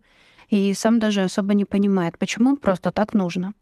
и 0.50 0.74
сам 0.74 1.00
даже 1.00 1.24
особо 1.24 1.54
не 1.54 1.66
понимает, 1.66 2.18
почему 2.18 2.58
просто 2.58 2.92
так 2.92 3.14
нужно. 3.14 3.54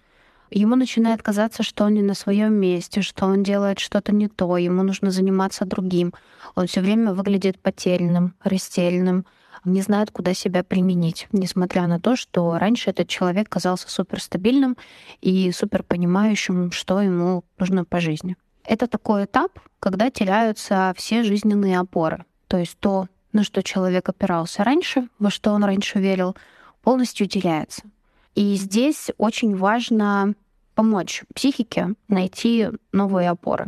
Ему 0.49 0.75
начинает 0.75 1.23
казаться, 1.23 1.63
что 1.63 1.85
он 1.85 1.93
не 1.93 2.01
на 2.01 2.13
своем 2.13 2.53
месте, 2.53 3.01
что 3.01 3.25
он 3.25 3.41
делает 3.41 3.79
что-то 3.79 4.13
не 4.13 4.27
то, 4.27 4.57
ему 4.57 4.83
нужно 4.83 5.09
заниматься 5.09 5.63
другим. 5.63 6.13
Он 6.55 6.67
все 6.67 6.81
время 6.81 7.13
выглядит 7.13 7.57
потерянным, 7.57 8.35
растерянным, 8.43 9.25
не 9.63 9.81
знает, 9.81 10.11
куда 10.11 10.33
себя 10.33 10.63
применить, 10.63 11.27
несмотря 11.31 11.87
на 11.87 11.99
то, 11.99 12.17
что 12.17 12.57
раньше 12.57 12.89
этот 12.89 13.07
человек 13.07 13.47
казался 13.47 13.89
суперстабильным 13.89 14.75
и 15.21 15.51
супер 15.51 15.83
понимающим, 15.83 16.71
что 16.71 16.99
ему 16.99 17.45
нужно 17.57 17.85
по 17.85 18.01
жизни. 18.01 18.35
Это 18.71 18.87
такой 18.87 19.25
этап, 19.25 19.59
когда 19.81 20.09
теряются 20.09 20.93
все 20.95 21.23
жизненные 21.23 21.77
опоры. 21.77 22.23
То 22.47 22.55
есть 22.55 22.77
то, 22.79 23.07
на 23.33 23.43
что 23.43 23.61
человек 23.61 24.07
опирался 24.07 24.63
раньше, 24.63 25.09
во 25.19 25.29
что 25.29 25.51
он 25.51 25.65
раньше 25.65 25.99
верил, 25.99 26.37
полностью 26.81 27.27
теряется. 27.27 27.81
И 28.33 28.55
здесь 28.55 29.11
очень 29.17 29.57
важно 29.57 30.35
помочь 30.73 31.23
психике 31.35 31.95
найти 32.07 32.69
новые 32.93 33.29
опоры. 33.29 33.67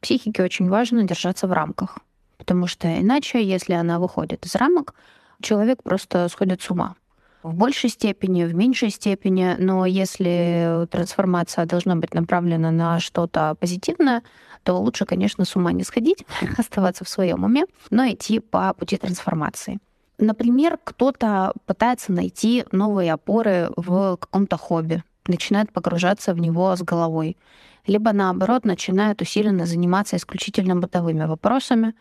Психике 0.00 0.42
очень 0.42 0.68
важно 0.68 1.04
держаться 1.04 1.46
в 1.46 1.52
рамках, 1.52 1.98
потому 2.36 2.66
что 2.66 2.88
иначе, 3.00 3.44
если 3.44 3.74
она 3.74 4.00
выходит 4.00 4.44
из 4.44 4.56
рамок, 4.56 4.94
человек 5.40 5.84
просто 5.84 6.26
сходит 6.28 6.60
с 6.60 6.68
ума 6.70 6.96
в 7.42 7.54
большей 7.54 7.90
степени, 7.90 8.44
в 8.44 8.54
меньшей 8.54 8.90
степени, 8.90 9.56
но 9.58 9.86
если 9.86 10.86
трансформация 10.90 11.66
должна 11.66 11.96
быть 11.96 12.14
направлена 12.14 12.70
на 12.70 13.00
что-то 13.00 13.56
позитивное, 13.58 14.22
то 14.62 14.78
лучше, 14.78 15.06
конечно, 15.06 15.44
с 15.44 15.56
ума 15.56 15.72
не 15.72 15.84
сходить, 15.84 16.26
оставаться 16.58 17.04
в 17.04 17.08
своем 17.08 17.44
уме, 17.44 17.64
но 17.90 18.06
идти 18.08 18.40
по 18.40 18.74
пути 18.74 18.96
трансформации. 18.96 19.78
Например, 20.18 20.78
кто-то 20.84 21.54
пытается 21.64 22.12
найти 22.12 22.66
новые 22.72 23.14
опоры 23.14 23.70
в 23.76 24.18
каком-то 24.18 24.58
хобби, 24.58 25.02
начинает 25.26 25.72
погружаться 25.72 26.34
в 26.34 26.38
него 26.38 26.76
с 26.76 26.82
головой, 26.82 27.38
либо 27.86 28.12
наоборот 28.12 28.66
начинает 28.66 29.22
усиленно 29.22 29.64
заниматься 29.64 30.16
исключительно 30.16 30.76
бытовыми 30.76 31.24
вопросами, 31.24 31.94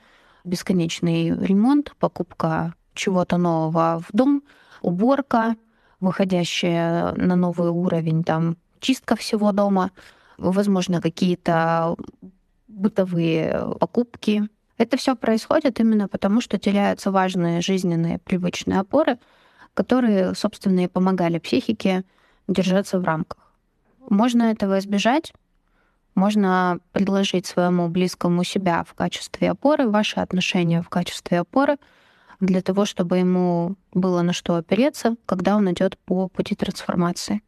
бесконечный 0.44 1.30
ремонт, 1.30 1.94
покупка 1.98 2.74
чего-то 2.94 3.38
нового 3.38 4.04
в 4.06 4.12
дом— 4.12 4.44
уборка, 4.82 5.56
выходящая 6.00 7.14
на 7.14 7.36
новый 7.36 7.70
уровень, 7.70 8.24
там 8.24 8.58
чистка 8.80 9.16
всего 9.16 9.52
дома, 9.52 9.92
возможно, 10.38 11.02
какие-то 11.02 11.96
бытовые 12.68 13.76
покупки. 13.80 14.48
Это 14.78 14.96
все 14.98 15.16
происходит 15.16 15.80
именно 15.80 16.08
потому, 16.08 16.40
что 16.40 16.58
теряются 16.58 17.12
важные 17.12 17.62
жизненные 17.62 18.20
привычные 18.20 18.80
опоры, 18.80 19.20
которые, 19.74 20.34
собственно, 20.36 20.86
и 20.86 20.88
помогали 20.88 21.40
психике 21.40 22.04
держаться 22.48 23.00
в 23.00 23.04
рамках. 23.04 23.54
Можно 24.10 24.44
этого 24.44 24.80
избежать, 24.80 25.34
можно 26.16 26.80
предложить 26.92 27.46
своему 27.46 27.90
близкому 27.90 28.44
себя 28.44 28.84
в 28.84 28.94
качестве 28.94 29.52
опоры, 29.52 29.88
ваши 29.88 30.20
отношения 30.20 30.82
в 30.82 30.90
качестве 30.90 31.40
опоры— 31.40 31.78
для 32.40 32.62
того, 32.62 32.86
чтобы 32.86 33.18
ему 33.18 33.76
было 33.94 34.22
на 34.22 34.34
что 34.34 34.56
опереться, 34.56 35.16
когда 35.26 35.56
он 35.56 35.72
идет 35.72 35.98
по 35.98 36.28
пути 36.30 36.56
трансформации. 36.56 37.42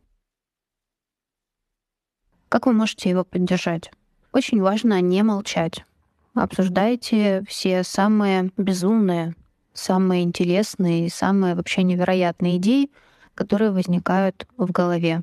Как 2.50 2.66
вы 2.66 2.74
можете 2.74 3.10
его 3.10 3.24
поддержать? 3.24 3.92
Очень 4.34 4.62
важно 4.62 5.00
не 5.02 5.24
молчать. 5.24 5.86
Обсуждайте 6.34 7.44
все 7.48 7.84
самые 7.84 8.52
безумные, 8.58 9.36
самые 9.74 10.24
интересные 10.24 11.06
и 11.06 11.10
самые 11.10 11.56
вообще 11.56 11.84
невероятные 11.84 12.58
идеи, 12.58 12.92
которые 13.36 13.72
возникают 13.72 14.48
в 14.58 14.72
голове. 14.72 15.22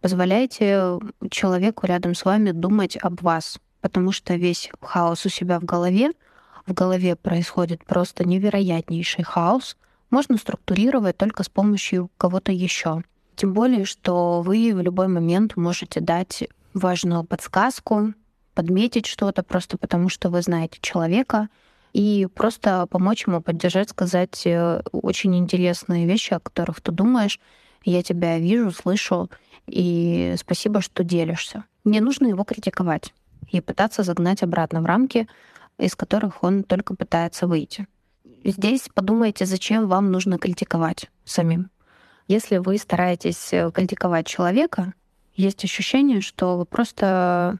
Позволяйте 0.00 0.98
человеку 1.30 1.86
рядом 1.86 2.14
с 2.14 2.24
вами 2.24 2.52
думать 2.52 2.96
об 2.96 3.20
вас, 3.22 3.58
потому 3.80 4.12
что 4.12 4.34
весь 4.36 4.70
хаос 4.80 5.26
у 5.26 5.28
себя 5.28 5.58
в 5.58 5.64
голове— 5.64 6.12
в 6.68 6.74
голове 6.74 7.16
происходит 7.16 7.84
просто 7.84 8.24
невероятнейший 8.24 9.24
хаос, 9.24 9.76
можно 10.10 10.36
структурировать 10.36 11.16
только 11.16 11.42
с 11.42 11.48
помощью 11.48 12.10
кого-то 12.16 12.52
еще. 12.52 13.02
Тем 13.36 13.52
более, 13.52 13.84
что 13.84 14.42
вы 14.42 14.72
в 14.74 14.80
любой 14.80 15.08
момент 15.08 15.56
можете 15.56 16.00
дать 16.00 16.44
важную 16.74 17.24
подсказку, 17.24 18.14
подметить 18.54 19.06
что-то 19.06 19.42
просто 19.42 19.78
потому, 19.78 20.08
что 20.08 20.30
вы 20.30 20.42
знаете 20.42 20.78
человека, 20.80 21.48
и 21.92 22.26
просто 22.34 22.86
помочь 22.86 23.26
ему 23.26 23.40
поддержать, 23.40 23.90
сказать 23.90 24.42
э, 24.46 24.82
очень 24.92 25.36
интересные 25.36 26.06
вещи, 26.06 26.34
о 26.34 26.40
которых 26.40 26.80
ты 26.80 26.92
думаешь. 26.92 27.40
Я 27.84 28.02
тебя 28.02 28.38
вижу, 28.38 28.72
слышу, 28.72 29.30
и 29.66 30.34
спасибо, 30.38 30.80
что 30.80 31.04
делишься. 31.04 31.64
Не 31.84 32.00
нужно 32.00 32.26
его 32.26 32.44
критиковать 32.44 33.14
и 33.50 33.60
пытаться 33.60 34.02
загнать 34.02 34.42
обратно 34.42 34.82
в 34.82 34.86
рамки, 34.86 35.28
из 35.78 35.94
которых 35.96 36.42
он 36.42 36.62
только 36.62 36.94
пытается 36.94 37.46
выйти. 37.46 37.86
Здесь 38.44 38.88
подумайте, 38.92 39.46
зачем 39.46 39.88
вам 39.88 40.10
нужно 40.10 40.38
критиковать 40.38 41.10
самим. 41.24 41.70
Если 42.26 42.58
вы 42.58 42.78
стараетесь 42.78 43.52
э, 43.52 43.70
критиковать 43.72 44.26
человека, 44.26 44.92
есть 45.34 45.64
ощущение, 45.64 46.20
что 46.20 46.58
вы 46.58 46.64
просто 46.64 47.58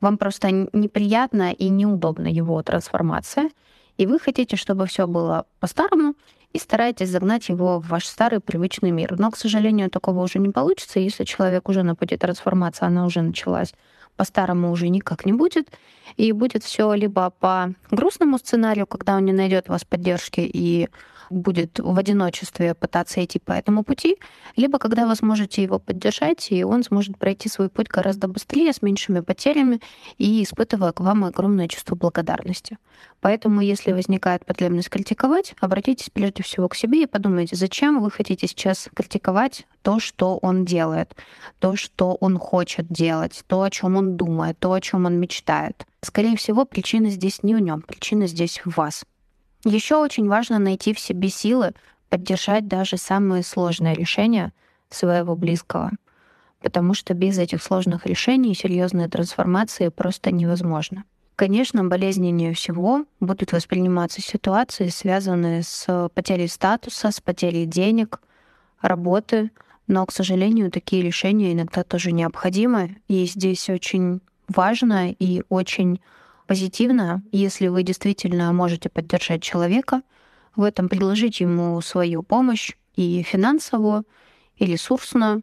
вам 0.00 0.18
просто 0.18 0.50
неприятно 0.50 1.52
и 1.52 1.68
неудобно 1.68 2.26
его 2.26 2.60
трансформация, 2.62 3.50
и 3.96 4.06
вы 4.06 4.18
хотите, 4.18 4.56
чтобы 4.56 4.86
все 4.86 5.06
было 5.06 5.46
по-старому, 5.60 6.14
и 6.52 6.58
стараетесь 6.58 7.08
загнать 7.08 7.48
его 7.48 7.78
в 7.78 7.88
ваш 7.88 8.04
старый 8.06 8.40
привычный 8.40 8.90
мир. 8.90 9.18
Но, 9.18 9.30
к 9.30 9.36
сожалению, 9.36 9.90
такого 9.90 10.22
уже 10.22 10.38
не 10.38 10.50
получится, 10.50 11.00
если 11.00 11.24
человек 11.24 11.68
уже 11.68 11.82
на 11.82 11.94
пути 11.94 12.16
трансформации, 12.16 12.84
она 12.84 13.06
уже 13.06 13.22
началась 13.22 13.72
по-старому 14.16 14.70
уже 14.70 14.88
никак 14.88 15.26
не 15.26 15.32
будет. 15.32 15.70
И 16.16 16.32
будет 16.32 16.62
все 16.64 16.92
либо 16.94 17.30
по 17.30 17.72
грустному 17.90 18.38
сценарию, 18.38 18.86
когда 18.86 19.16
он 19.16 19.24
не 19.24 19.32
найдет 19.32 19.68
вас 19.68 19.84
поддержки 19.84 20.40
и 20.40 20.88
будет 21.32 21.78
в 21.78 21.98
одиночестве 21.98 22.74
пытаться 22.74 23.24
идти 23.24 23.38
по 23.38 23.52
этому 23.52 23.82
пути, 23.84 24.16
либо 24.56 24.78
когда 24.78 25.06
вы 25.06 25.14
сможете 25.16 25.62
его 25.62 25.78
поддержать, 25.78 26.50
и 26.50 26.64
он 26.64 26.84
сможет 26.84 27.18
пройти 27.18 27.48
свой 27.48 27.68
путь 27.68 27.88
гораздо 27.88 28.28
быстрее, 28.28 28.72
с 28.72 28.82
меньшими 28.82 29.20
потерями 29.20 29.80
и 30.18 30.42
испытывая 30.42 30.92
к 30.92 31.00
вам 31.00 31.24
огромное 31.24 31.68
чувство 31.68 31.94
благодарности. 31.94 32.78
Поэтому, 33.20 33.60
если 33.60 33.92
возникает 33.92 34.44
потребность 34.44 34.90
критиковать, 34.90 35.54
обратитесь 35.60 36.10
прежде 36.10 36.42
всего 36.42 36.68
к 36.68 36.74
себе 36.74 37.04
и 37.04 37.06
подумайте, 37.06 37.56
зачем 37.56 38.00
вы 38.00 38.10
хотите 38.10 38.46
сейчас 38.46 38.88
критиковать 38.94 39.66
то, 39.82 40.00
что 40.00 40.38
он 40.38 40.64
делает, 40.64 41.14
то, 41.58 41.76
что 41.76 42.16
он 42.20 42.38
хочет 42.38 42.88
делать, 42.88 43.44
то, 43.46 43.62
о 43.62 43.70
чем 43.70 43.96
он 43.96 44.16
думает, 44.16 44.58
то, 44.58 44.72
о 44.72 44.80
чем 44.80 45.06
он 45.06 45.18
мечтает. 45.18 45.86
Скорее 46.02 46.36
всего, 46.36 46.64
причина 46.64 47.10
здесь 47.10 47.42
не 47.42 47.54
в 47.54 47.60
нем, 47.60 47.82
причина 47.82 48.26
здесь 48.26 48.60
в 48.64 48.76
вас. 48.76 49.04
Еще 49.64 49.96
очень 49.96 50.28
важно 50.28 50.58
найти 50.58 50.92
в 50.92 50.98
себе 50.98 51.28
силы 51.28 51.72
поддержать 52.08 52.66
даже 52.66 52.96
самые 52.96 53.42
сложные 53.42 53.94
решения 53.94 54.52
своего 54.90 55.36
близкого, 55.36 55.92
потому 56.60 56.94
что 56.94 57.14
без 57.14 57.38
этих 57.38 57.62
сложных 57.62 58.06
решений 58.06 58.54
серьезные 58.54 59.08
трансформации 59.08 59.88
просто 59.88 60.30
невозможно. 60.30 61.04
Конечно, 61.36 61.82
болезненнее 61.84 62.52
всего 62.54 63.04
будут 63.20 63.52
восприниматься 63.52 64.20
ситуации, 64.20 64.88
связанные 64.88 65.62
с 65.62 66.10
потерей 66.14 66.48
статуса, 66.48 67.10
с 67.10 67.20
потерей 67.20 67.64
денег, 67.64 68.20
работы, 68.80 69.50
но, 69.86 70.04
к 70.06 70.12
сожалению, 70.12 70.70
такие 70.70 71.02
решения 71.02 71.52
иногда 71.52 71.84
тоже 71.84 72.12
необходимы. 72.12 72.96
И 73.08 73.24
здесь 73.26 73.70
очень 73.70 74.20
важно 74.48 75.10
и 75.10 75.42
очень 75.48 76.00
позитивно, 76.52 77.22
если 77.32 77.68
вы 77.68 77.82
действительно 77.82 78.52
можете 78.52 78.90
поддержать 78.90 79.42
человека 79.42 80.02
в 80.54 80.64
этом, 80.64 80.90
предложить 80.90 81.40
ему 81.40 81.80
свою 81.80 82.22
помощь 82.22 82.72
и 82.94 83.22
финансовую, 83.22 84.04
и 84.56 84.66
ресурсную, 84.66 85.40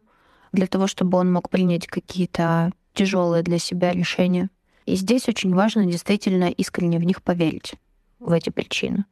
для 0.52 0.68
того, 0.68 0.86
чтобы 0.86 1.18
он 1.18 1.32
мог 1.32 1.50
принять 1.50 1.88
какие-то 1.88 2.70
тяжелые 2.94 3.42
для 3.42 3.58
себя 3.58 3.90
решения. 3.90 4.50
И 4.86 4.94
здесь 4.94 5.28
очень 5.28 5.52
важно 5.52 5.84
действительно 5.84 6.44
искренне 6.48 7.00
в 7.00 7.02
них 7.02 7.24
поверить, 7.24 7.74
в 8.20 8.30
эти 8.30 8.50
причины. 8.50 9.04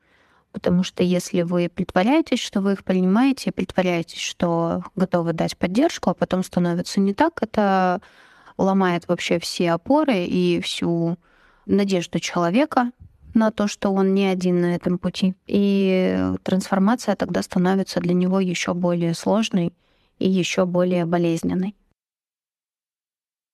Потому 0.53 0.85
что 0.85 1.03
если 1.03 1.43
вы 1.43 1.69
притворяетесь, 1.69 2.39
что 2.39 2.61
вы 2.61 2.75
их 2.75 2.85
принимаете, 2.85 3.51
притворяетесь, 3.51 4.21
что 4.21 4.85
готовы 4.95 5.33
дать 5.33 5.57
поддержку, 5.57 6.11
а 6.11 6.15
потом 6.15 6.45
становится 6.45 7.01
не 7.01 7.13
так, 7.13 7.43
это 7.43 8.01
ломает 8.57 9.09
вообще 9.09 9.41
все 9.41 9.73
опоры 9.73 10.27
и 10.27 10.61
всю 10.61 11.19
надежду 11.69 12.19
человека 12.19 12.93
на 13.35 13.51
то, 13.51 13.69
что 13.69 13.93
он 13.93 14.15
не 14.15 14.27
один 14.27 14.61
на 14.61 14.75
этом 14.75 14.99
пути. 14.99 15.35
И 15.47 16.35
трансформация 16.43 17.15
тогда 17.15 17.43
становится 17.43 18.01
для 18.01 18.15
него 18.15 18.41
еще 18.41 18.75
более 18.75 19.15
сложной 19.15 19.73
и 20.19 20.29
еще 20.29 20.67
более 20.67 21.05
болезненной. 21.05 21.75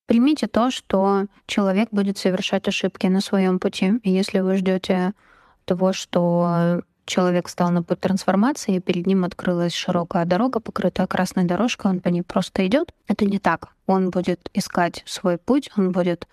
Примите 0.07 0.46
то, 0.46 0.70
что 0.70 1.27
человек 1.46 1.88
будет 1.90 2.18
совершать 2.18 2.68
ошибки 2.68 3.07
на 3.07 3.20
своем 3.20 3.59
пути. 3.59 3.94
И 4.03 4.11
если 4.11 4.40
вы 4.40 4.57
ждете 4.57 5.12
того, 5.64 5.92
что 5.92 6.83
человек 7.07 7.48
встал 7.48 7.70
на 7.70 7.83
путь 7.83 8.00
трансформации, 8.00 8.77
и 8.77 8.81
перед 8.81 9.07
ним 9.07 9.24
открылась 9.24 9.74
широкая 9.74 10.24
дорога, 10.24 10.61
покрытая 10.61 11.07
красной 11.07 11.44
дорожкой, 11.44 11.90
он 11.90 12.00
по 12.00 12.09
ней 12.09 12.22
просто 12.22 12.66
идет. 12.66 12.92
Это 13.09 13.24
не 13.24 13.38
так. 13.38 13.68
Он 13.87 14.11
будет 14.11 14.50
искать 14.55 15.03
свой 15.07 15.38
путь, 15.38 15.70
он 15.77 15.92
будет 15.92 16.29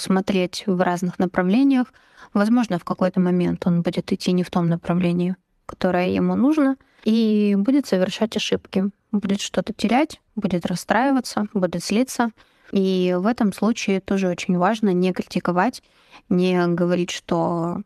смотреть 0.00 0.64
в 0.66 0.80
разных 0.80 1.18
направлениях. 1.18 1.92
Возможно, 2.34 2.78
в 2.78 2.84
какой-то 2.84 3.20
момент 3.20 3.66
он 3.66 3.82
будет 3.82 4.12
идти 4.12 4.32
не 4.32 4.42
в 4.42 4.50
том 4.50 4.68
направлении, 4.68 5.36
которое 5.66 6.10
ему 6.10 6.34
нужно, 6.34 6.76
и 7.04 7.54
будет 7.56 7.86
совершать 7.86 8.36
ошибки. 8.36 8.90
Будет 9.12 9.40
что-то 9.40 9.72
терять, 9.72 10.20
будет 10.36 10.66
расстраиваться, 10.66 11.46
будет 11.54 11.84
злиться. 11.84 12.30
И 12.72 13.16
в 13.18 13.26
этом 13.26 13.52
случае 13.52 14.00
тоже 14.00 14.28
очень 14.28 14.56
важно 14.56 14.92
не 14.92 15.12
критиковать, 15.12 15.82
не 16.28 16.66
говорить, 16.68 17.10
что 17.10 17.82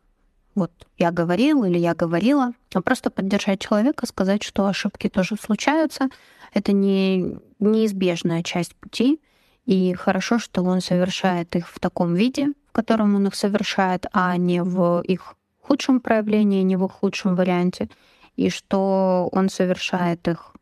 вот 0.53 0.71
я 0.97 1.11
говорил 1.11 1.65
или 1.65 1.77
я 1.77 1.93
говорила, 1.93 2.53
а 2.73 2.81
просто 2.81 3.09
поддержать 3.09 3.59
человека, 3.59 4.05
сказать, 4.05 4.43
что 4.43 4.67
ошибки 4.67 5.09
тоже 5.09 5.35
случаются. 5.35 6.09
Это 6.53 6.71
не 6.71 7.37
неизбежная 7.59 8.41
часть 8.43 8.75
пути, 8.75 9.19
и 9.65 9.93
хорошо, 9.93 10.39
что 10.39 10.63
он 10.63 10.81
совершает 10.81 11.55
их 11.55 11.69
в 11.69 11.79
таком 11.79 12.13
виде, 12.13 12.53
в 12.67 12.71
котором 12.71 13.15
он 13.15 13.27
их 13.27 13.35
совершает, 13.35 14.05
а 14.13 14.37
не 14.37 14.61
в 14.61 15.01
их 15.01 15.35
худшем 15.61 15.99
проявлении, 15.99 16.61
не 16.61 16.75
в 16.75 16.85
их 16.85 16.91
худшем 16.91 17.35
варианте, 17.35 17.89
и 18.35 18.49
что 18.49 19.29
он 19.31 19.49
совершает 19.49 20.27
их 20.27 20.53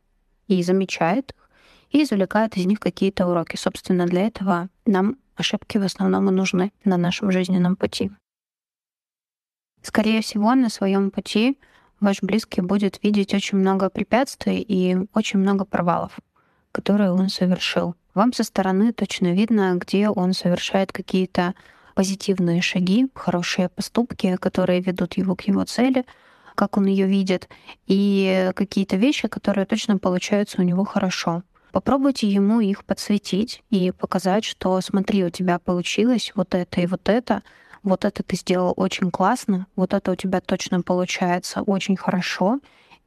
и 0.47 0.63
замечает 0.63 1.31
их, 1.31 1.49
и 1.91 2.03
извлекает 2.03 2.57
из 2.57 2.65
них 2.65 2.79
какие-то 2.79 3.27
уроки. 3.27 3.55
Собственно, 3.55 4.05
для 4.05 4.27
этого 4.27 4.69
нам 4.85 5.17
ошибки 5.35 5.77
в 5.77 5.83
основном 5.83 6.29
и 6.29 6.31
нужны 6.31 6.71
на 6.83 6.97
нашем 6.97 7.31
жизненном 7.31 7.75
пути. 7.75 8.11
Скорее 9.81 10.21
всего, 10.21 10.53
на 10.55 10.69
своем 10.69 11.11
пути 11.11 11.59
ваш 11.99 12.21
близкий 12.21 12.61
будет 12.61 13.03
видеть 13.03 13.33
очень 13.33 13.57
много 13.57 13.89
препятствий 13.89 14.61
и 14.61 14.97
очень 15.13 15.39
много 15.39 15.65
провалов, 15.65 16.17
которые 16.71 17.11
он 17.11 17.29
совершил. 17.29 17.95
Вам 18.13 18.32
со 18.32 18.43
стороны 18.43 18.93
точно 18.93 19.34
видно, 19.34 19.76
где 19.76 20.10
он 20.10 20.34
совершает 20.34 20.91
какие-то 20.91 21.56
позитивные 21.95 22.62
шаги, 22.62 23.08
хорошие 23.15 23.69
поступки, 23.69 24.36
которые 24.38 24.82
ведут 24.82 25.13
его 25.17 25.36
к 25.36 25.41
его 25.41 25.63
цели, 25.63 26.06
как 26.56 26.78
он 26.78 26.86
ее 26.86 27.08
видит, 27.08 27.49
и 27.88 28.52
какие-то 28.56 28.97
вещи, 28.97 29.28
которые 29.28 29.65
точно 29.65 29.97
получаются 29.97 30.62
у 30.62 30.63
него 30.63 30.84
хорошо. 30.86 31.41
Попробуйте 31.71 32.28
ему 32.28 32.60
их 32.60 32.86
подсветить 32.86 33.63
и 33.71 33.91
показать, 33.91 34.43
что 34.45 34.80
смотри, 34.82 35.26
у 35.26 35.32
тебя 35.32 35.58
получилось 35.58 36.32
вот 36.36 36.54
это 36.54 36.82
и 36.82 36.86
вот 36.86 37.10
это, 37.10 37.41
вот 37.82 38.06
это 38.06 38.21
ты 38.21 38.36
сделал 38.36 38.73
очень 38.78 39.10
классно, 39.10 39.65
вот 39.76 39.93
это 39.93 40.12
у 40.12 40.15
тебя 40.15 40.39
точно 40.39 40.82
получается 40.84 41.63
очень 41.63 41.97
хорошо, 41.97 42.60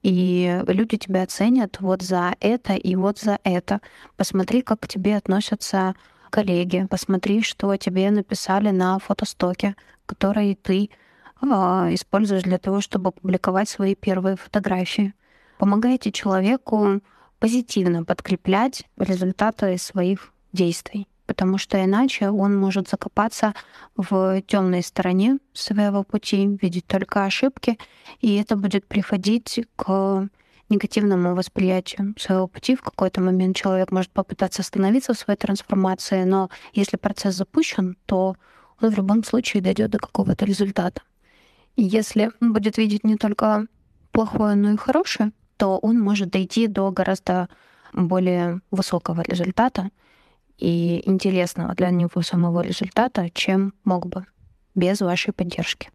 и 0.06 0.62
люди 0.68 0.98
тебя 0.98 1.24
оценят 1.24 1.80
вот 1.80 2.00
за 2.00 2.36
это 2.38 2.74
и 2.74 2.94
вот 2.94 3.18
за 3.18 3.40
это. 3.42 3.80
Посмотри, 4.16 4.62
как 4.62 4.78
к 4.78 4.86
тебе 4.86 5.16
относятся 5.16 5.96
коллеги, 6.30 6.86
посмотри, 6.88 7.42
что 7.42 7.74
тебе 7.76 8.12
написали 8.12 8.70
на 8.70 9.00
фотостоке, 9.00 9.74
который 10.06 10.54
ты 10.54 10.90
э, 11.42 11.46
используешь 11.46 12.44
для 12.44 12.58
того, 12.58 12.80
чтобы 12.80 13.10
публиковать 13.10 13.68
свои 13.68 13.96
первые 13.96 14.36
фотографии. 14.36 15.12
Помогайте 15.58 16.12
человеку 16.12 17.00
позитивно 17.40 18.04
подкреплять 18.04 18.84
результаты 18.96 19.76
своих 19.76 20.32
действий 20.52 21.08
потому 21.26 21.58
что 21.58 21.82
иначе 21.82 22.30
он 22.30 22.56
может 22.56 22.88
закопаться 22.88 23.54
в 23.96 24.40
темной 24.42 24.82
стороне 24.82 25.38
своего 25.52 26.02
пути, 26.02 26.58
видеть 26.60 26.86
только 26.86 27.24
ошибки, 27.24 27.78
и 28.20 28.36
это 28.36 28.56
будет 28.56 28.86
приходить 28.86 29.66
к 29.76 30.28
негативному 30.68 31.34
восприятию 31.34 32.14
своего 32.18 32.48
пути. 32.48 32.76
В 32.76 32.82
какой-то 32.82 33.20
момент 33.20 33.56
человек 33.56 33.92
может 33.92 34.10
попытаться 34.10 34.62
остановиться 34.62 35.14
в 35.14 35.18
своей 35.18 35.38
трансформации, 35.38 36.24
но 36.24 36.50
если 36.72 36.96
процесс 36.96 37.34
запущен, 37.36 37.96
то 38.06 38.36
он 38.80 38.90
в 38.90 38.96
любом 38.96 39.24
случае 39.24 39.62
дойдет 39.62 39.90
до 39.90 39.98
какого-то 39.98 40.44
результата. 40.44 41.02
Если 41.76 42.30
он 42.40 42.52
будет 42.52 42.78
видеть 42.78 43.04
не 43.04 43.16
только 43.16 43.66
плохое, 44.12 44.54
но 44.56 44.72
и 44.72 44.76
хорошее, 44.76 45.32
то 45.56 45.78
он 45.78 45.98
может 46.00 46.30
дойти 46.30 46.66
до 46.66 46.90
гораздо 46.90 47.48
более 47.92 48.60
высокого 48.70 49.22
результата, 49.22 49.90
и 50.58 51.02
интересного 51.08 51.74
для 51.74 51.90
него 51.90 52.22
самого 52.22 52.60
результата, 52.60 53.30
чем 53.30 53.74
мог 53.84 54.06
бы 54.06 54.26
без 54.74 55.00
вашей 55.00 55.32
поддержки. 55.32 55.90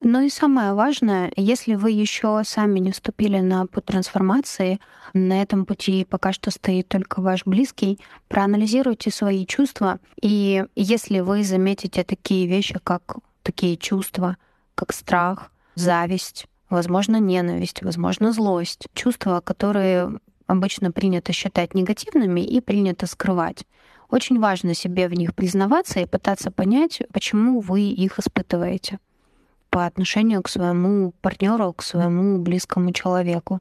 Ну 0.00 0.20
и 0.20 0.30
самое 0.30 0.74
важное, 0.74 1.32
если 1.34 1.74
вы 1.74 1.90
еще 1.90 2.42
сами 2.44 2.78
не 2.78 2.92
вступили 2.92 3.40
на 3.40 3.66
путь 3.66 3.86
трансформации, 3.86 4.78
на 5.12 5.42
этом 5.42 5.66
пути 5.66 6.06
пока 6.08 6.32
что 6.32 6.52
стоит 6.52 6.86
только 6.86 7.20
ваш 7.20 7.44
близкий, 7.44 7.98
проанализируйте 8.28 9.10
свои 9.10 9.44
чувства, 9.44 9.98
и 10.22 10.64
если 10.76 11.18
вы 11.18 11.42
заметите 11.42 12.04
такие 12.04 12.46
вещи, 12.46 12.78
как 12.84 13.16
такие 13.42 13.76
чувства, 13.76 14.36
как 14.76 14.92
страх, 14.92 15.50
зависть, 15.74 16.46
возможно, 16.70 17.16
ненависть, 17.16 17.82
возможно, 17.82 18.32
злость, 18.32 18.86
чувства, 18.94 19.40
которые 19.40 20.20
обычно 20.48 20.90
принято 20.90 21.32
считать 21.32 21.74
негативными 21.74 22.40
и 22.40 22.60
принято 22.60 23.06
скрывать. 23.06 23.64
Очень 24.10 24.40
важно 24.40 24.74
себе 24.74 25.06
в 25.06 25.14
них 25.14 25.34
признаваться 25.34 26.00
и 26.00 26.06
пытаться 26.06 26.50
понять, 26.50 27.02
почему 27.12 27.60
вы 27.60 27.82
их 27.82 28.18
испытываете 28.18 28.98
по 29.70 29.84
отношению 29.84 30.42
к 30.42 30.48
своему 30.48 31.12
партнеру, 31.20 31.72
к 31.72 31.82
своему 31.82 32.38
близкому 32.38 32.92
человеку. 32.92 33.60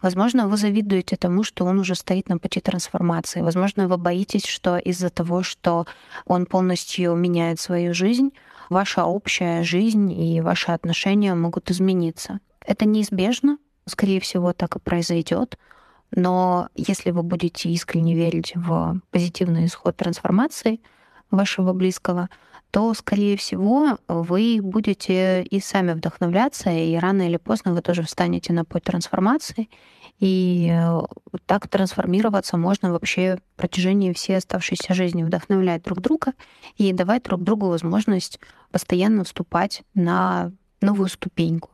Возможно, 0.00 0.46
вы 0.46 0.56
завидуете 0.56 1.16
тому, 1.16 1.42
что 1.42 1.64
он 1.64 1.80
уже 1.80 1.96
стоит 1.96 2.28
на 2.28 2.38
пути 2.38 2.60
трансформации. 2.60 3.40
Возможно, 3.40 3.88
вы 3.88 3.98
боитесь, 3.98 4.46
что 4.46 4.78
из-за 4.78 5.10
того, 5.10 5.42
что 5.42 5.86
он 6.24 6.46
полностью 6.46 7.16
меняет 7.16 7.58
свою 7.58 7.92
жизнь, 7.92 8.30
ваша 8.70 9.04
общая 9.04 9.64
жизнь 9.64 10.12
и 10.12 10.40
ваши 10.40 10.70
отношения 10.70 11.34
могут 11.34 11.72
измениться. 11.72 12.38
Это 12.64 12.84
неизбежно, 12.86 13.58
скорее 13.86 14.20
всего, 14.20 14.52
так 14.52 14.76
и 14.76 14.78
произойдет. 14.78 15.58
Но 16.14 16.68
если 16.74 17.10
вы 17.10 17.22
будете 17.22 17.68
искренне 17.70 18.14
верить 18.14 18.52
в 18.54 19.00
позитивный 19.10 19.66
исход 19.66 19.96
трансформации 19.96 20.80
вашего 21.30 21.72
близкого, 21.72 22.28
то, 22.70 22.92
скорее 22.92 23.36
всего, 23.36 23.98
вы 24.08 24.60
будете 24.62 25.42
и 25.42 25.60
сами 25.60 25.92
вдохновляться, 25.92 26.70
и 26.70 26.96
рано 26.96 27.22
или 27.22 27.38
поздно 27.38 27.72
вы 27.72 27.80
тоже 27.80 28.02
встанете 28.02 28.52
на 28.52 28.64
путь 28.64 28.84
трансформации. 28.84 29.70
И 30.18 30.68
э, 30.70 31.00
так 31.46 31.68
трансформироваться 31.68 32.56
можно 32.56 32.92
вообще 32.92 33.36
в 33.36 33.56
протяжении 33.56 34.12
всей 34.12 34.36
оставшейся 34.36 34.92
жизни, 34.92 35.22
вдохновлять 35.22 35.82
друг 35.82 36.00
друга 36.00 36.32
и 36.76 36.92
давать 36.92 37.22
друг 37.22 37.42
другу 37.42 37.68
возможность 37.68 38.40
постоянно 38.70 39.24
вступать 39.24 39.82
на 39.94 40.52
новую 40.80 41.08
ступеньку, 41.08 41.70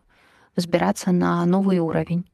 взбираться 0.57 1.11
на 1.11 1.45
новый 1.47 1.79
уровень. 1.79 2.25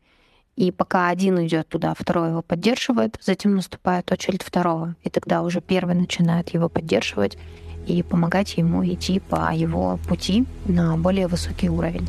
И 0.60 0.72
пока 0.72 1.08
один 1.08 1.46
идет 1.46 1.68
туда, 1.68 1.94
второй 1.98 2.28
его 2.28 2.42
поддерживает, 2.42 3.18
затем 3.22 3.56
наступает 3.56 4.12
очередь 4.12 4.42
второго. 4.42 4.94
И 5.02 5.08
тогда 5.08 5.40
уже 5.40 5.62
первый 5.62 5.94
начинает 5.94 6.50
его 6.50 6.68
поддерживать 6.68 7.38
и 7.86 8.02
помогать 8.02 8.58
ему 8.58 8.84
идти 8.84 9.20
по 9.20 9.54
его 9.54 9.98
пути 10.06 10.44
на 10.66 10.98
более 10.98 11.28
высокий 11.28 11.70
уровень. 11.70 12.06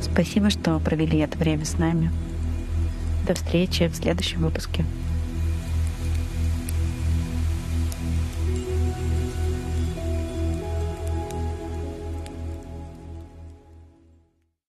Спасибо, 0.00 0.48
что 0.48 0.78
провели 0.78 1.18
это 1.18 1.36
время 1.36 1.64
с 1.64 1.76
нами. 1.76 2.12
До 3.26 3.34
встречи 3.34 3.88
в 3.88 3.96
следующем 3.96 4.42
выпуске. 4.42 4.84